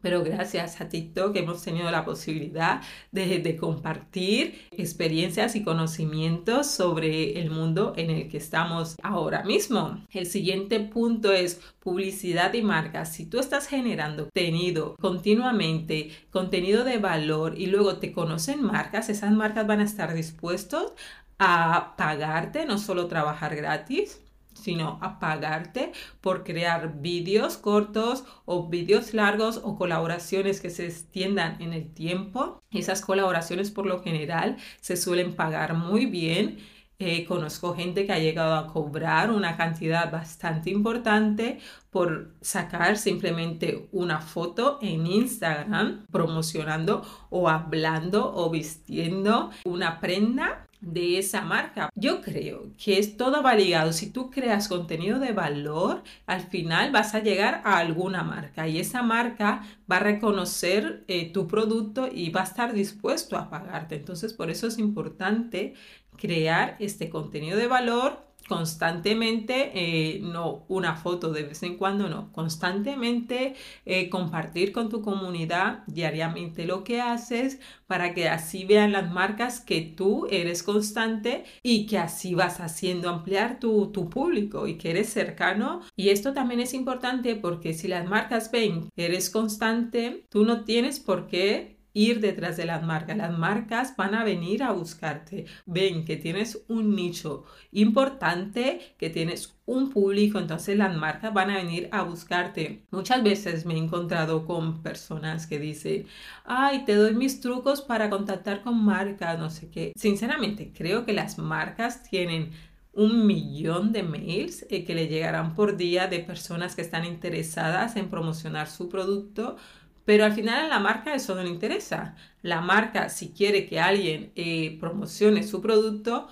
pero 0.03 0.23
gracias 0.23 0.81
a 0.81 0.88
TikTok 0.88 1.37
hemos 1.37 1.62
tenido 1.62 1.91
la 1.91 2.05
posibilidad 2.05 2.83
de, 3.11 3.57
compartir 3.59 4.69
experiencias 4.73 5.55
y 5.57 5.62
conocimientos 5.62 6.67
sobre 6.67 7.38
el 7.41 7.51
mundo 7.51 7.93
en 7.97 8.11
el 8.11 8.29
que 8.29 8.38
estamos 8.38 8.97
ahora 9.03 9.45
mismo. 9.45 10.05
El 10.11 10.27
siguiente 10.27 10.81
punto 10.81 11.33
es 11.33 11.61
publicidad 11.81 12.53
y 12.55 12.62
marcas. 12.62 13.12
Si 13.12 13.27
tú 13.27 13.38
estás 13.38 13.69
generando 13.69 14.25
contenido 14.25 14.97
continuamente, 15.01 16.11
contenido 16.31 16.85
de 16.85 16.99
valor 16.99 17.59
y 17.59 17.67
luego 17.67 17.99
te 17.99 18.12
conocen 18.12 18.62
marcas, 18.62 19.09
esas 19.09 19.33
marcas 19.33 19.67
van 19.67 19.81
a 19.81 19.85
estar 19.85 20.15
dispuestos 20.15 20.93
a 21.38 21.95
pagarte, 21.97 22.67
no 22.67 22.79
solo 22.79 23.07
trabajar 23.07 23.55
gratis, 23.57 24.21
sino 24.55 24.99
a 25.01 25.19
pagarte 25.19 25.93
por 26.21 26.45
crear 26.45 27.01
vídeos 27.01 27.57
cortos 27.57 28.25
o 28.45 28.69
vídeos 28.69 29.15
largos 29.15 29.61
o 29.62 29.77
colaboraciones 29.77 30.61
que 30.61 30.71
se 30.71 30.87
extiendan 30.87 31.61
en 31.61 31.73
el 31.73 31.93
tiempo. 31.93 32.62
Esas 32.71 33.03
colaboraciones 33.03 33.71
por 33.71 33.87
lo 33.87 34.03
general 34.03 34.57
se 34.81 34.97
suelen 34.97 35.35
pagar 35.35 35.75
muy 35.75 36.07
bien. 36.07 36.59
Eh, 36.99 37.25
conozco 37.25 37.75
gente 37.75 38.07
que 38.07 38.12
ha 38.12 38.21
llegado 38.21 38.55
a 38.55 38.69
cobrar 38.69 39.33
una 39.33 39.57
cantidad 39.57 40.12
bastante 40.12 40.71
importante 40.71 41.59
por 41.91 42.33
sacar 42.41 42.97
simplemente 42.97 43.88
una 43.91 44.21
foto 44.21 44.79
en 44.81 45.09
Instagram 45.09 46.07
promocionando 46.12 47.03
o 47.29 47.49
hablando 47.49 48.33
o 48.33 48.51
vistiendo 48.51 49.51
una 49.65 49.99
prenda 49.99 50.69
de 50.83 51.18
esa 51.18 51.40
marca. 51.42 51.88
Yo 51.95 52.21
creo 52.21 52.66
que 52.77 52.99
es 52.99 53.16
todo 53.16 53.42
va 53.42 53.55
ligado. 53.55 53.92
Si 53.92 54.11
tú 54.11 54.31
creas 54.31 54.68
contenido 54.68 55.18
de 55.18 55.33
valor, 55.33 56.03
al 56.27 56.42
final 56.42 56.90
vas 56.92 57.14
a 57.14 57.21
llegar 57.21 57.62
a 57.64 57.79
alguna 57.79 58.23
marca 58.23 58.68
y 58.68 58.79
esa 58.79 59.03
marca 59.03 59.62
va 59.90 59.97
a 59.97 60.01
reconocer 60.01 61.05
eh, 61.09 61.33
tu 61.33 61.47
producto 61.49 62.09
y 62.12 62.31
va 62.31 62.42
a 62.42 62.45
estar 62.45 62.73
dispuesto 62.75 63.38
a 63.38 63.49
pagarte. 63.49 63.95
Entonces, 63.95 64.35
por 64.35 64.51
eso 64.51 64.66
es 64.66 64.79
importante 64.79 65.75
crear 66.16 66.77
este 66.79 67.09
contenido 67.09 67.57
de 67.57 67.68
valor 67.68 68.32
constantemente, 68.53 69.71
eh, 69.73 70.21
no 70.21 70.67
una 70.69 70.95
foto 70.95 71.33
de 71.33 71.45
vez 71.45 71.62
en 71.62 71.79
cuando, 71.79 72.11
no, 72.11 72.31
constantemente 72.33 73.55
eh, 73.87 74.11
compartir 74.11 74.73
con 74.73 74.91
tu 74.91 75.01
comunidad 75.01 75.85
diariamente 75.87 76.67
lo 76.67 76.85
que 76.85 77.01
haces 77.01 77.61
para 77.87 78.12
que 78.12 78.29
así 78.29 78.67
vean 78.67 78.93
las 78.93 79.11
marcas 79.11 79.61
que 79.61 79.81
tú 79.81 80.27
eres 80.31 80.62
constante 80.62 81.45
y 81.62 81.87
que 81.87 81.97
así 81.97 82.35
vas 82.35 82.61
haciendo 82.61 83.09
ampliar 83.09 83.59
tu, 83.59 83.91
tu 83.91 84.11
público 84.11 84.67
y 84.67 84.77
que 84.77 84.91
eres 84.91 85.09
cercano. 85.09 85.81
Y 85.97 86.11
esto 86.11 86.35
también 86.35 86.61
es 86.61 86.75
importante 86.75 87.37
porque 87.37 87.73
si 87.73 87.88
las 87.88 88.07
marcas 88.07 88.51
ven 88.51 88.91
que 88.95 89.07
eres 89.07 89.31
constante, 89.31 90.27
tú 90.29 90.45
no 90.45 90.65
tienes 90.65 91.01
por 91.01 91.27
qué 91.27 91.82
ir 91.94 92.20
detrás 92.20 92.57
de 92.57 92.66
las 92.66 92.83
marcas. 92.83 93.16
Las 93.16 93.37
marcas 93.37 93.96
van 93.96 94.14
a 94.14 94.24
venir 94.24 94.62
a 94.62 94.72
buscarte. 94.72 95.46
Ven 95.66 96.05
que 96.05 96.16
tienes 96.16 96.64
un 96.68 96.94
nicho 96.94 97.44
importante, 97.72 98.94
que 98.98 99.11
tienes 99.11 99.55
un 99.64 99.90
público, 99.90 100.38
entonces 100.38 100.76
las 100.76 100.96
marcas 100.96 101.33
van 101.33 101.50
a 101.50 101.57
venir 101.57 101.88
a 101.92 102.02
buscarte. 102.02 102.85
Muchas 102.90 103.22
veces 103.22 103.64
me 103.64 103.74
he 103.74 103.78
encontrado 103.78 104.44
con 104.44 104.83
personas 104.83 105.46
que 105.46 105.59
dicen, 105.59 106.07
ay, 106.44 106.85
te 106.85 106.94
doy 106.94 107.14
mis 107.14 107.40
trucos 107.40 107.81
para 107.81 108.11
contactar 108.11 108.62
con 108.62 108.85
marcas, 108.85 109.38
no 109.38 109.50
sé 109.50 109.70
qué. 109.70 109.92
Sinceramente, 109.96 110.72
creo 110.76 111.05
que 111.05 111.12
las 111.12 111.38
marcas 111.38 112.02
tienen 112.02 112.50
un 112.94 113.26
millón 113.26 113.92
de 113.92 114.02
mails 114.02 114.66
eh, 114.68 114.85
que 114.85 114.94
le 114.94 115.09
llegarán 115.09 115.55
por 115.55 115.76
día 115.76 116.09
de 116.09 116.18
personas 116.20 116.74
que 116.74 116.83
están 116.83 117.05
interesadas 117.05 117.96
en 117.96 118.11
promocionar 118.11 118.68
su 118.68 118.88
producto, 118.88 119.57
pero 120.05 120.25
al 120.25 120.33
final 120.33 120.67
a 120.67 120.69
la 120.69 120.81
marca 120.81 121.15
eso 121.15 121.35
no 121.35 121.43
le 121.43 121.51
interesa. 121.51 122.17
La 122.43 122.61
marca, 122.61 123.09
si 123.09 123.31
quiere 123.31 123.67
que 123.67 123.81
alguien 123.81 124.33
eh, 124.35 124.77
promocione 124.81 125.43
su 125.43 125.61
producto, 125.61 126.29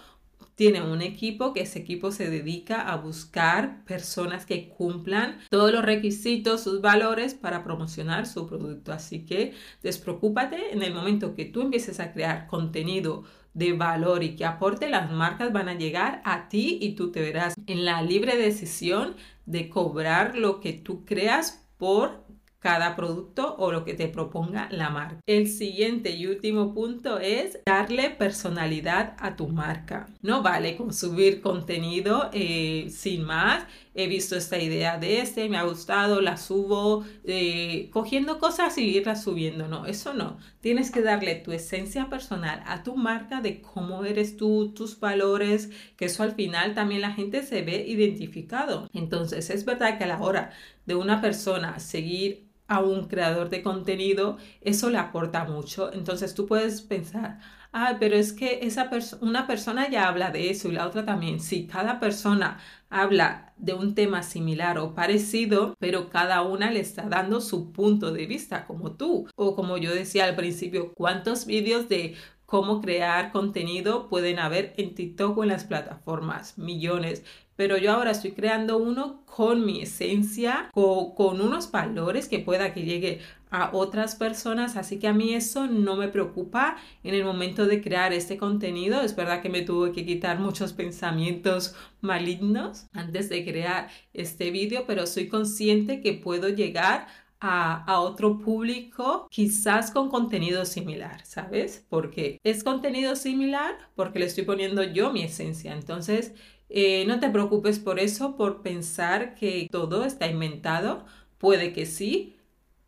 tiene 0.61 0.83
un 0.83 1.01
equipo 1.01 1.55
que 1.55 1.63
ese 1.63 1.79
equipo 1.79 2.11
se 2.11 2.29
dedica 2.29 2.83
a 2.83 2.97
buscar 2.97 3.83
personas 3.87 4.45
que 4.45 4.69
cumplan 4.69 5.39
todos 5.49 5.73
los 5.73 5.83
requisitos, 5.83 6.63
sus 6.63 6.83
valores 6.83 7.33
para 7.33 7.65
promocionar 7.65 8.27
su 8.27 8.47
producto. 8.47 8.93
Así 8.93 9.25
que 9.25 9.55
despreocúpate 9.83 10.75
en 10.75 10.83
el 10.83 10.93
momento 10.93 11.35
que 11.35 11.47
tú 11.47 11.63
empieces 11.63 11.99
a 11.99 12.13
crear 12.13 12.47
contenido 12.47 13.25
de 13.55 13.73
valor 13.73 14.23
y 14.23 14.37
que 14.37 14.45
aporte, 14.45 14.91
las 14.91 15.11
marcas 15.11 15.51
van 15.51 15.71
a 15.71 15.79
llegar 15.79 16.21
a 16.27 16.49
ti 16.49 16.79
y 16.83 16.95
tú 16.95 17.11
te 17.11 17.21
verás 17.23 17.55
en 17.67 17.87
la 17.87 18.03
libre 18.03 18.37
decisión 18.37 19.17
de 19.47 19.71
cobrar 19.71 20.37
lo 20.37 20.61
que 20.61 20.75
tú 20.75 21.07
creas 21.07 21.67
por 21.79 22.25
cada 22.61 22.95
producto 22.95 23.57
o 23.59 23.73
lo 23.73 23.85
que 23.85 23.95
te 23.95 24.07
proponga 24.07 24.69
la 24.71 24.91
marca. 24.91 25.21
El 25.27 25.49
siguiente 25.49 26.11
y 26.11 26.27
último 26.27 26.75
punto 26.75 27.19
es 27.19 27.59
darle 27.67 28.11
personalidad 28.11 29.17
a 29.19 29.35
tu 29.35 29.49
marca. 29.49 30.09
No 30.21 30.43
vale 30.43 30.77
con 30.77 30.93
subir 30.93 31.41
contenido 31.41 32.31
eh, 32.33 32.87
sin 32.91 33.25
más. 33.25 33.65
He 33.95 34.07
visto 34.07 34.37
esta 34.37 34.59
idea 34.59 34.99
de 34.99 35.21
este, 35.21 35.49
me 35.49 35.57
ha 35.57 35.65
gustado, 35.65 36.21
la 36.21 36.37
subo, 36.37 37.05
eh, 37.25 37.89
cogiendo 37.93 38.39
cosas 38.39 38.79
y 38.79 38.83
irlas 38.83 39.25
subiendo. 39.25 39.67
No, 39.67 39.87
eso 39.87 40.13
no. 40.13 40.39
Tienes 40.61 40.91
que 40.91 41.03
darle 41.03 41.37
tu 41.37 41.53
esencia 41.53 42.09
personal 42.09 42.63
a 42.67 42.83
tu 42.83 42.97
marca 42.97 43.41
de 43.41 43.63
cómo 43.63 44.05
eres 44.05 44.37
tú, 44.37 44.73
tus 44.75 45.01
valores, 45.01 45.71
que 45.97 46.05
eso 46.05 46.23
al 46.23 46.33
final 46.33 46.75
también 46.75 47.01
la 47.01 47.13
gente 47.13 47.43
se 47.43 47.63
ve 47.63 47.85
identificado. 47.87 48.89
Entonces 48.93 49.49
es 49.51 49.65
verdad 49.65 49.97
que 49.97 50.05
a 50.05 50.09
la 50.09 50.21
hora 50.21 50.53
de 50.87 50.95
una 50.95 51.21
persona 51.21 51.79
seguir 51.79 52.50
a 52.71 52.79
un 52.79 53.09
creador 53.09 53.51
de 53.51 53.63
contenido, 53.63 54.39
eso 54.61 54.91
le 54.91 54.99
aporta 54.99 55.45
mucho. 55.45 55.93
Entonces 55.93 56.35
tú 56.35 56.47
puedes 56.47 56.83
pensar, 56.83 57.41
ah, 57.73 57.97
pero 57.99 58.15
es 58.15 58.33
que 58.33 58.61
esa 58.63 58.89
una 59.21 59.49
persona 59.49 59.91
ya 59.91 60.07
habla 60.07 60.31
de 60.31 60.51
eso 60.51 60.69
y 60.69 60.73
la 60.73 60.87
otra 60.87 61.05
también. 61.05 61.41
Si 61.41 61.67
cada 61.67 61.99
persona 61.99 62.61
habla 62.89 63.55
de 63.57 63.75
un 63.75 63.97
tema 63.97 64.23
similar 64.23 64.79
o 64.79 64.95
parecido, 64.95 65.75
pero 65.81 66.11
cada 66.11 66.43
una 66.43 66.71
le 66.71 66.79
está 66.79 67.09
dando 67.09 67.41
su 67.41 67.73
punto 67.73 68.13
de 68.13 68.27
vista, 68.27 68.67
como 68.67 68.93
tú. 68.93 69.27
O 69.35 69.57
como 69.57 69.77
yo 69.77 69.93
decía 69.93 70.27
al 70.27 70.37
principio, 70.37 70.93
¿cuántos 70.95 71.47
vídeos 71.47 71.89
de 71.89 72.15
cómo 72.51 72.81
crear 72.81 73.33
contenido 73.33 74.09
pueden 74.09 74.41
haber 74.41 74.75
en 74.77 74.95
TikTok 74.95 75.39
o 75.39 75.43
en 75.45 75.51
las 75.51 75.65
plataformas? 75.65 76.59
Millones 76.59 77.23
pero 77.61 77.77
yo 77.77 77.93
ahora 77.93 78.13
estoy 78.13 78.33
creando 78.33 78.79
uno 78.79 79.23
con 79.27 79.67
mi 79.67 79.83
esencia, 79.83 80.71
con, 80.73 81.43
unos 81.43 81.71
valores 81.71 82.27
que 82.27 82.39
pueda 82.39 82.73
que 82.73 82.85
llegue 82.85 83.21
a 83.51 83.77
otras 83.77 84.15
personas, 84.15 84.79
así 84.79 84.99
que 84.99 85.09
a 85.09 85.13
mí 85.13 85.35
eso 85.35 85.67
no 85.67 85.95
me 85.95 86.09
preocupa 86.09 86.79
en 87.05 87.15
el 87.15 87.23
momento 87.23 87.67
de 87.67 87.83
crear 87.83 88.15
este 88.15 88.39
contenido. 88.39 89.03
Es 89.03 89.15
verdad 89.15 89.43
que 89.43 89.51
me 89.51 89.61
tuve 89.61 89.93
que 89.93 90.07
quitar 90.07 90.39
muchos 90.39 90.73
pensamientos 90.73 91.75
malignos 92.01 92.87
antes 92.95 93.29
de 93.29 93.45
crear 93.45 93.91
este 94.15 94.51
vídeo, 94.51 94.85
pero 94.87 95.07
soy 95.07 95.29
consciente 95.29 96.01
que 96.01 96.15
puedo 96.15 96.49
llegar 96.49 97.09
a, 97.41 98.01
otro 98.01 98.39
público 98.39 99.27
quizás 99.31 99.91
con 99.91 100.11
contenido 100.11 100.65
similar, 100.65 101.25
¿sabes? 101.25 101.85
Porque 101.89 102.39
es 102.45 102.63
contenido 102.65 103.17
similar 103.17 103.77
porque 103.97 104.19
le 104.19 104.27
estoy 104.27 104.45
poniendo 104.45 104.83
yo 104.83 105.13
mi 105.13 105.23
esencia. 105.23 105.73
Entonces, 105.73 106.35
eh, 106.69 107.05
no 107.07 107.19
te 107.21 107.31
preocupes 107.31 107.79
por 107.79 107.99
eso, 107.99 108.37
por 108.37 108.63
pensar 108.63 109.35
que 109.35 109.69
todo 109.71 110.05
está 110.05 110.27
inventado. 110.29 111.05
Puede 111.39 111.73
que 111.73 111.87
sí, 111.87 112.37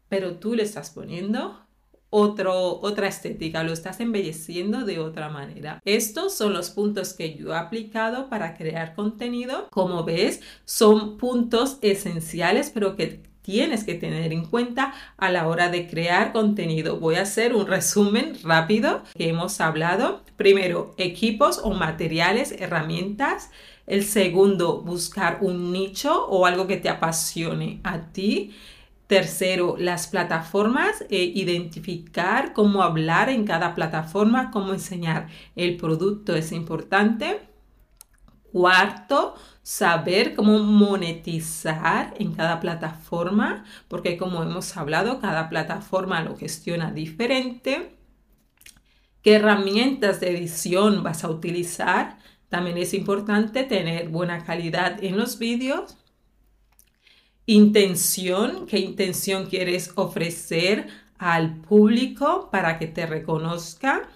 pero 0.08 0.36
tú 0.36 0.54
le 0.54 0.62
estás 0.62 0.90
poniendo 0.90 1.58
otro, 2.14 2.78
otra 2.82 3.08
estética, 3.08 3.64
lo 3.64 3.72
estás 3.72 3.98
embelleciendo 4.00 4.84
de 4.84 4.98
otra 4.98 5.30
manera. 5.30 5.80
Estos 5.86 6.34
son 6.36 6.52
los 6.52 6.68
puntos 6.68 7.14
que 7.14 7.34
yo 7.34 7.54
he 7.54 7.56
aplicado 7.56 8.28
para 8.28 8.54
crear 8.54 8.94
contenido. 8.94 9.68
Como 9.70 10.04
ves, 10.04 10.42
son 10.66 11.16
puntos 11.16 11.78
esenciales, 11.80 12.70
pero 12.70 12.96
que 12.96 13.31
tienes 13.42 13.84
que 13.84 13.94
tener 13.94 14.32
en 14.32 14.46
cuenta 14.46 14.94
a 15.16 15.30
la 15.30 15.46
hora 15.46 15.68
de 15.68 15.86
crear 15.86 16.32
contenido. 16.32 16.98
Voy 16.98 17.16
a 17.16 17.22
hacer 17.22 17.54
un 17.54 17.66
resumen 17.66 18.38
rápido 18.42 19.02
que 19.14 19.28
hemos 19.28 19.60
hablado. 19.60 20.22
Primero, 20.36 20.94
equipos 20.96 21.60
o 21.62 21.72
materiales, 21.72 22.52
herramientas. 22.58 23.50
El 23.86 24.04
segundo, 24.04 24.80
buscar 24.80 25.38
un 25.40 25.72
nicho 25.72 26.26
o 26.26 26.46
algo 26.46 26.66
que 26.66 26.76
te 26.76 26.88
apasione 26.88 27.80
a 27.82 28.12
ti. 28.12 28.54
Tercero, 29.08 29.76
las 29.78 30.06
plataformas, 30.06 31.04
e 31.10 31.24
identificar 31.24 32.54
cómo 32.54 32.82
hablar 32.82 33.28
en 33.28 33.44
cada 33.44 33.74
plataforma, 33.74 34.50
cómo 34.50 34.72
enseñar 34.72 35.28
el 35.54 35.76
producto 35.76 36.34
es 36.34 36.52
importante. 36.52 37.40
Cuarto, 38.52 39.34
saber 39.62 40.34
cómo 40.34 40.58
monetizar 40.58 42.14
en 42.18 42.34
cada 42.34 42.60
plataforma, 42.60 43.64
porque 43.88 44.16
como 44.16 44.42
hemos 44.42 44.76
hablado, 44.76 45.20
cada 45.20 45.48
plataforma 45.48 46.22
lo 46.22 46.36
gestiona 46.36 46.90
diferente. 46.90 47.96
¿Qué 49.22 49.34
herramientas 49.34 50.20
de 50.20 50.30
edición 50.36 51.02
vas 51.04 51.22
a 51.22 51.30
utilizar? 51.30 52.18
También 52.48 52.76
es 52.76 52.92
importante 52.92 53.62
tener 53.62 54.08
buena 54.08 54.44
calidad 54.44 55.02
en 55.02 55.16
los 55.16 55.38
vídeos. 55.38 55.96
Intención, 57.46 58.66
qué 58.66 58.78
intención 58.78 59.46
quieres 59.46 59.92
ofrecer 59.94 60.88
al 61.18 61.56
público 61.56 62.50
para 62.50 62.78
que 62.78 62.88
te 62.88 63.06
reconozca. 63.06 64.08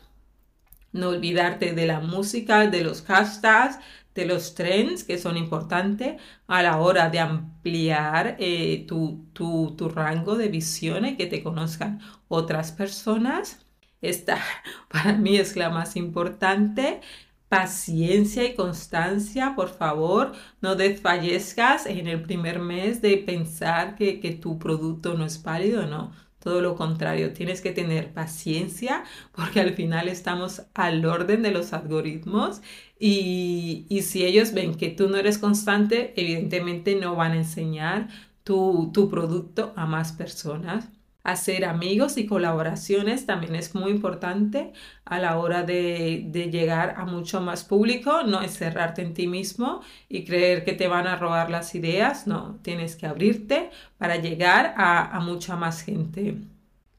No 0.92 1.10
olvidarte 1.10 1.72
de 1.72 1.86
la 1.86 2.00
música, 2.00 2.66
de 2.66 2.82
los 2.82 3.02
hashtags, 3.02 3.78
de 4.16 4.26
los 4.26 4.54
trends 4.54 5.04
que 5.04 5.18
son 5.18 5.36
importantes 5.36 6.20
a 6.48 6.62
la 6.62 6.78
hora 6.78 7.10
de 7.10 7.20
ampliar 7.20 8.36
eh, 8.40 8.84
tu, 8.88 9.26
tu, 9.32 9.74
tu, 9.76 9.88
rango 9.88 10.36
de 10.36 10.48
visión 10.48 11.04
y 11.06 11.16
que 11.16 11.26
te 11.26 11.42
conozcan 11.42 12.00
otras 12.28 12.72
personas. 12.72 13.64
Esta 14.00 14.38
para 14.90 15.12
mí 15.12 15.36
es 15.36 15.56
la 15.56 15.70
más 15.70 15.96
importante 15.96 17.00
paciencia 17.48 18.44
y 18.44 18.54
constancia, 18.54 19.54
por 19.54 19.68
favor, 19.70 20.32
no 20.60 20.74
desfallezcas 20.74 21.86
en 21.86 22.08
el 22.08 22.22
primer 22.22 22.58
mes 22.58 23.00
de 23.02 23.18
pensar 23.18 23.94
que, 23.96 24.16
tu 24.40 24.58
producto 24.58 25.14
no 25.14 25.24
es 25.24 25.42
válido, 25.42 25.86
no. 25.86 26.12
Todo 26.40 26.60
lo 26.60 26.76
contrario, 26.76 27.32
tienes 27.32 27.60
que 27.60 27.72
tener 27.72 28.12
paciencia 28.12 29.04
porque 29.32 29.60
al 29.60 29.74
final 29.74 30.08
estamos 30.08 30.62
al 30.74 31.04
orden 31.04 31.42
de 31.42 31.50
los 31.50 31.72
algoritmos 31.72 32.62
y, 32.98 33.86
y 33.88 34.02
si 34.02 34.24
ellos 34.24 34.52
ven 34.52 34.74
que 34.76 34.88
tú 34.90 35.08
no 35.08 35.16
eres 35.16 35.38
constante, 35.38 36.14
evidentemente 36.16 36.94
no 36.96 37.16
van 37.16 37.32
a 37.32 37.36
enseñar 37.36 38.08
tu, 38.44 38.90
tu 38.92 39.10
producto 39.10 39.72
a 39.76 39.86
más 39.86 40.12
personas 40.12 40.88
hacer 41.26 41.64
amigos 41.64 42.18
y 42.18 42.26
colaboraciones 42.26 43.26
también 43.26 43.56
es 43.56 43.74
muy 43.74 43.90
importante 43.90 44.72
a 45.04 45.18
la 45.18 45.38
hora 45.38 45.64
de, 45.64 46.30
llegar 46.52 46.94
a 46.96 47.04
mucho 47.04 47.40
más 47.40 47.64
público, 47.64 48.22
no 48.22 48.42
es 48.42 48.56
cerrarte 48.56 49.02
en 49.02 49.12
ti 49.12 49.26
mismo 49.26 49.80
y 50.08 50.24
creer 50.24 50.64
que 50.64 50.72
te 50.72 50.86
van 50.86 51.08
a 51.08 51.16
robar 51.16 51.50
las 51.50 51.74
ideas, 51.74 52.28
no, 52.28 52.60
tienes 52.62 52.94
que 52.94 53.06
abrirte 53.06 53.70
para 53.98 54.16
llegar 54.16 54.74
a, 54.76 55.16
a 55.16 55.20
mucha 55.20 55.56
más 55.56 55.82
gente. 55.82 56.36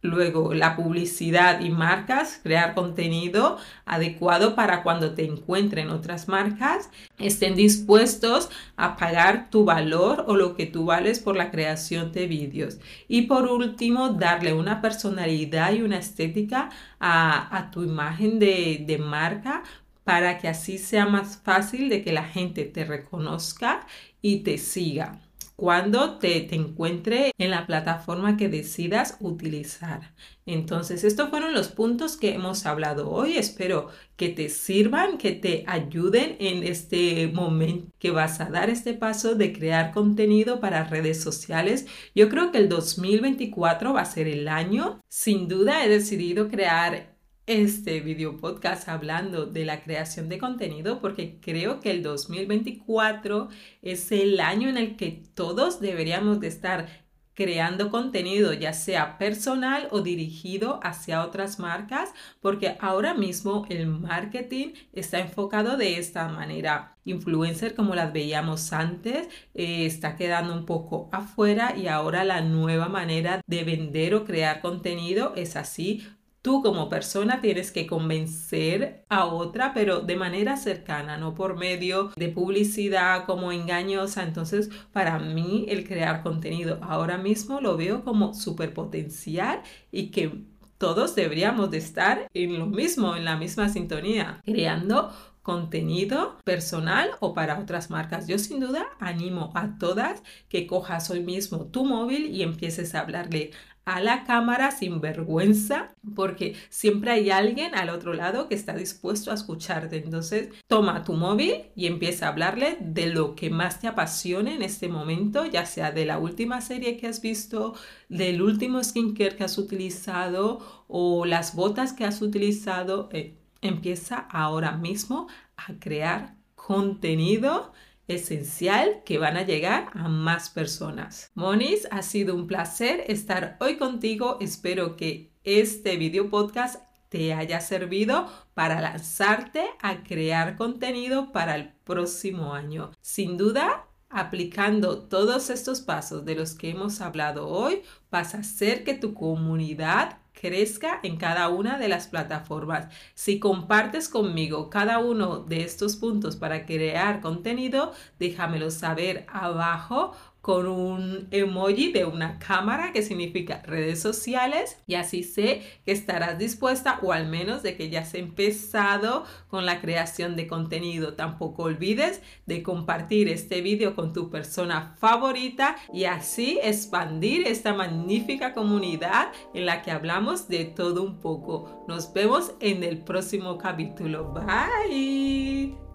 Luego, 0.07 0.53
la 0.53 0.77
publicidad 0.77 1.59
y 1.59 1.69
marcas, 1.69 2.39
crear 2.41 2.73
contenido 2.73 3.57
adecuado 3.85 4.55
para 4.55 4.81
cuando 4.83 5.13
te 5.13 5.25
encuentren 5.25 5.89
otras 5.89 6.29
marcas, 6.29 6.89
estén 7.19 7.55
dispuestos 7.55 8.49
a 8.77 8.95
pagar 8.95 9.49
tu 9.49 9.65
valor 9.65 10.23
o 10.27 10.37
lo 10.37 10.55
que 10.55 10.65
tú 10.65 10.85
vales 10.85 11.19
por 11.19 11.35
la 11.35 11.51
creación 11.51 12.13
de 12.13 12.25
vídeos. 12.27 12.79
Y 13.09 13.23
por 13.23 13.47
último, 13.47 14.09
darle 14.09 14.53
una 14.53 14.81
personalidad 14.81 15.73
y 15.73 15.81
una 15.81 15.97
estética 15.97 16.69
a, 17.01 17.69
tu 17.71 17.83
imagen 17.83 18.39
de, 18.39 18.85
de 18.87 18.97
marca 18.97 19.63
para 20.05 20.37
que 20.37 20.47
así 20.47 20.77
sea 20.77 21.05
más 21.05 21.37
fácil 21.43 21.89
de 21.89 22.01
que 22.01 22.13
la 22.13 22.23
gente 22.23 22.63
te 22.63 22.85
reconozca 22.85 23.85
y 24.21 24.37
te 24.37 24.57
siga 24.57 25.19
cuando 25.57 26.19
te, 26.19 26.41
te, 26.41 26.55
encuentre 26.55 27.33
en 27.39 27.49
la 27.49 27.65
plataforma 27.65 28.37
que 28.37 28.47
decidas 28.47 29.17
utilizar. 29.19 30.13
Entonces, 30.45 31.03
estos 31.03 31.29
fueron 31.31 31.53
los 31.53 31.69
puntos 31.69 32.15
que 32.15 32.35
hemos 32.35 32.67
hablado 32.67 33.09
hoy. 33.09 33.37
Espero 33.37 33.89
que 34.15 34.29
te 34.29 34.49
sirvan, 34.49 35.17
que 35.17 35.31
te 35.31 35.63
ayuden 35.67 36.37
en 36.39 36.63
este 36.63 37.27
momento 37.33 37.91
que 37.97 38.11
vas 38.11 38.39
a 38.39 38.51
dar 38.51 38.69
este 38.69 38.93
paso 38.93 39.33
de 39.33 39.51
crear 39.51 39.91
contenido 39.93 40.59
para 40.59 40.83
redes 40.83 41.21
sociales. 41.21 41.87
Yo 42.13 42.29
creo 42.29 42.51
que 42.51 42.59
el 42.59 42.69
2024 42.69 43.93
va 43.93 44.01
a 44.01 44.05
ser 44.05 44.27
el 44.27 44.47
año. 44.47 45.01
Sin 45.09 45.47
duda 45.47 45.83
he 45.83 45.89
decidido 45.89 46.49
crear 46.49 47.16
este 47.47 48.01
video 48.01 48.35
podcast 48.35 48.89
hablando 48.89 49.45
de 49.45 49.63
la 49.63 49.81
creación 49.81 50.27
de 50.27 50.37
contenido 50.37 50.99
porque 50.99 51.39
creo 51.39 51.79
que 51.79 51.91
el 51.91 52.03
2024 52.03 53.47
es 53.81 54.11
el 54.11 54.41
año 54.41 54.67
en 54.67 54.77
el 54.77 54.97
que 54.97 55.23
todos 55.33 55.79
deberíamos 55.79 56.41
de 56.41 56.47
estar 56.47 57.07
creando 57.33 57.89
contenido 57.89 58.51
ya 58.51 58.73
sea 58.73 59.17
personal 59.17 59.87
o 59.91 60.01
dirigido 60.01 60.81
hacia 60.83 61.23
otras 61.23 61.57
marcas 61.57 62.09
porque 62.41 62.75
ahora 62.81 63.13
mismo 63.13 63.65
el 63.69 63.87
marketing 63.87 64.73
está 64.91 65.19
enfocado 65.19 65.77
de 65.77 65.99
esta 65.99 66.27
manera. 66.27 66.97
Influencer 67.05 67.75
como 67.75 67.95
las 67.95 68.11
veíamos 68.11 68.73
antes 68.73 69.29
eh, 69.53 69.85
está 69.85 70.17
quedando 70.17 70.53
un 70.53 70.65
poco 70.65 71.07
afuera 71.13 71.77
y 71.77 71.87
ahora 71.87 72.25
la 72.25 72.41
nueva 72.41 72.89
manera 72.89 73.41
de 73.47 73.63
vender 73.63 74.15
o 74.15 74.25
crear 74.25 74.59
contenido 74.59 75.31
es 75.37 75.55
así 75.55 76.03
Tú 76.41 76.61
como 76.61 76.87
persona 76.87 77.41
tienes 77.41 77.71
que 77.71 77.87
convencer 77.87 79.05
a 79.09 79.25
otra, 79.25 79.73
pero 79.73 80.01
de 80.01 80.15
manera 80.15 80.55
cercana, 80.55 81.17
no 81.17 81.35
por 81.35 81.57
medio 81.57 82.11
de 82.15 82.29
publicidad 82.29 83.25
como 83.25 83.51
engañosa. 83.51 84.23
Entonces, 84.23 84.69
para 84.93 85.19
mí 85.19 85.65
el 85.69 85.85
crear 85.85 86.23
contenido 86.23 86.79
ahora 86.81 87.17
mismo 87.17 87.59
lo 87.59 87.75
veo 87.75 88.03
como 88.03 88.33
súper 88.33 88.73
potencial 88.73 89.61
y 89.91 90.11
que 90.11 90.45
todos 90.77 91.15
deberíamos 91.15 91.71
de 91.71 91.77
estar 91.77 92.27
en 92.33 92.59
lo 92.59 92.67
mismo, 92.67 93.15
en 93.15 93.25
la 93.25 93.35
misma 93.35 93.69
sintonía, 93.69 94.41
creando 94.45 95.11
contenido 95.41 96.37
personal 96.43 97.11
o 97.21 97.33
para 97.33 97.57
otras 97.57 97.89
marcas. 97.89 98.27
Yo 98.27 98.37
sin 98.37 98.59
duda 98.59 98.85
animo 98.99 99.51
a 99.55 99.77
todas 99.79 100.21
que 100.49 100.67
cojas 100.67 101.09
hoy 101.09 101.21
mismo 101.21 101.67
tu 101.67 101.85
móvil 101.85 102.27
y 102.35 102.43
empieces 102.43 102.93
a 102.93 102.99
hablarle 102.99 103.51
a 103.87 104.01
la 104.01 104.25
cámara 104.25 104.71
sin 104.71 104.99
vergüenza, 104.99 105.95
porque 106.13 106.55
siempre 106.69 107.11
hay 107.11 107.29
alguien 107.29 107.73
al 107.73 107.89
otro 107.89 108.13
lado 108.13 108.49
que 108.49 108.55
está 108.55 108.75
dispuesto 108.75 109.31
a 109.31 109.35
escucharte. 109.35 109.95
Entonces, 109.95 110.49
toma 110.67 111.05
tu 111.05 111.13
móvil 111.13 111.67
y 111.73 111.87
empieza 111.87 112.25
a 112.25 112.29
hablarle 112.31 112.77
de 112.81 113.05
lo 113.05 113.33
que 113.33 113.49
más 113.49 113.79
te 113.79 113.87
apasione 113.87 114.55
en 114.55 114.61
este 114.61 114.89
momento, 114.89 115.45
ya 115.45 115.65
sea 115.65 115.93
de 115.93 116.05
la 116.05 116.19
última 116.19 116.59
serie 116.59 116.97
que 116.97 117.07
has 117.07 117.21
visto, 117.21 117.75
del 118.09 118.41
último 118.41 118.83
skincare 118.83 119.37
que 119.37 119.45
has 119.45 119.57
utilizado 119.57 120.85
o 120.89 121.23
las 121.23 121.55
botas 121.55 121.93
que 121.93 122.03
has 122.03 122.21
utilizado. 122.21 123.07
Eh, 123.13 123.37
empieza 123.61 124.17
ahora 124.17 124.73
mismo 124.73 125.29
a 125.55 125.79
crear 125.79 126.35
contenido 126.55 127.71
esencial 128.07 129.01
que 129.05 129.17
van 129.17 129.37
a 129.37 129.43
llegar 129.43 129.89
a 129.93 130.07
más 130.07 130.49
personas. 130.49 131.31
Monis, 131.35 131.87
ha 131.91 132.01
sido 132.01 132.35
un 132.35 132.47
placer 132.47 133.03
estar 133.07 133.57
hoy 133.59 133.77
contigo. 133.77 134.37
Espero 134.39 134.95
que 134.95 135.31
este 135.43 135.97
video 135.97 136.29
podcast 136.29 136.81
te 137.09 137.33
haya 137.33 137.61
servido 137.61 138.27
para 138.53 138.81
lanzarte 138.81 139.65
a 139.81 140.03
crear 140.03 140.57
contenido 140.57 141.31
para 141.31 141.55
el 141.55 141.69
próximo 141.83 142.53
año. 142.53 142.91
Sin 143.01 143.37
duda, 143.37 143.85
aplicando 144.09 144.99
todos 144.99 145.49
estos 145.49 145.81
pasos 145.81 146.25
de 146.25 146.35
los 146.35 146.53
que 146.53 146.69
hemos 146.69 147.01
hablado 147.01 147.47
hoy, 147.47 147.83
vas 148.11 148.35
a 148.35 148.39
hacer 148.39 148.83
que 148.83 148.93
tu 148.93 149.13
comunidad 149.13 150.19
crezca 150.39 150.99
en 151.03 151.17
cada 151.17 151.49
una 151.49 151.77
de 151.77 151.87
las 151.87 152.07
plataformas. 152.07 152.87
Si 153.13 153.39
compartes 153.39 154.09
conmigo 154.09 154.69
cada 154.69 154.99
uno 154.99 155.39
de 155.39 155.63
estos 155.63 155.95
puntos 155.95 156.35
para 156.35 156.65
crear 156.65 157.21
contenido, 157.21 157.93
déjamelo 158.19 158.71
saber 158.71 159.25
abajo 159.27 160.13
con 160.41 160.67
un 160.67 161.27
emoji 161.31 161.91
de 161.91 162.05
una 162.05 162.39
cámara 162.39 162.93
que 162.93 163.01
significa 163.01 163.61
redes 163.63 164.01
sociales 164.01 164.77
y 164.87 164.95
así 164.95 165.23
sé 165.23 165.61
que 165.85 165.91
estarás 165.91 166.37
dispuesta 166.37 166.99
o 167.01 167.11
al 167.11 167.27
menos 167.27 167.63
de 167.63 167.75
que 167.75 167.89
ya 167.89 168.01
has 168.01 168.13
empezado 168.13 169.25
con 169.49 169.65
la 169.65 169.81
creación 169.81 170.35
de 170.35 170.47
contenido. 170.47 171.15
Tampoco 171.15 171.63
olvides 171.63 172.21
de 172.45 172.63
compartir 172.63 173.27
este 173.27 173.61
vídeo 173.61 173.95
con 173.95 174.13
tu 174.13 174.29
persona 174.29 174.95
favorita 174.99 175.75
y 175.93 176.05
así 176.05 176.59
expandir 176.63 177.47
esta 177.47 177.73
magnífica 177.73 178.53
comunidad 178.53 179.31
en 179.53 179.65
la 179.65 179.81
que 179.81 179.91
hablamos 179.91 180.47
de 180.47 180.65
todo 180.65 181.03
un 181.03 181.19
poco. 181.19 181.85
Nos 181.87 182.13
vemos 182.13 182.53
en 182.59 182.83
el 182.83 182.99
próximo 182.99 183.57
capítulo. 183.57 184.33
Bye. 184.33 185.86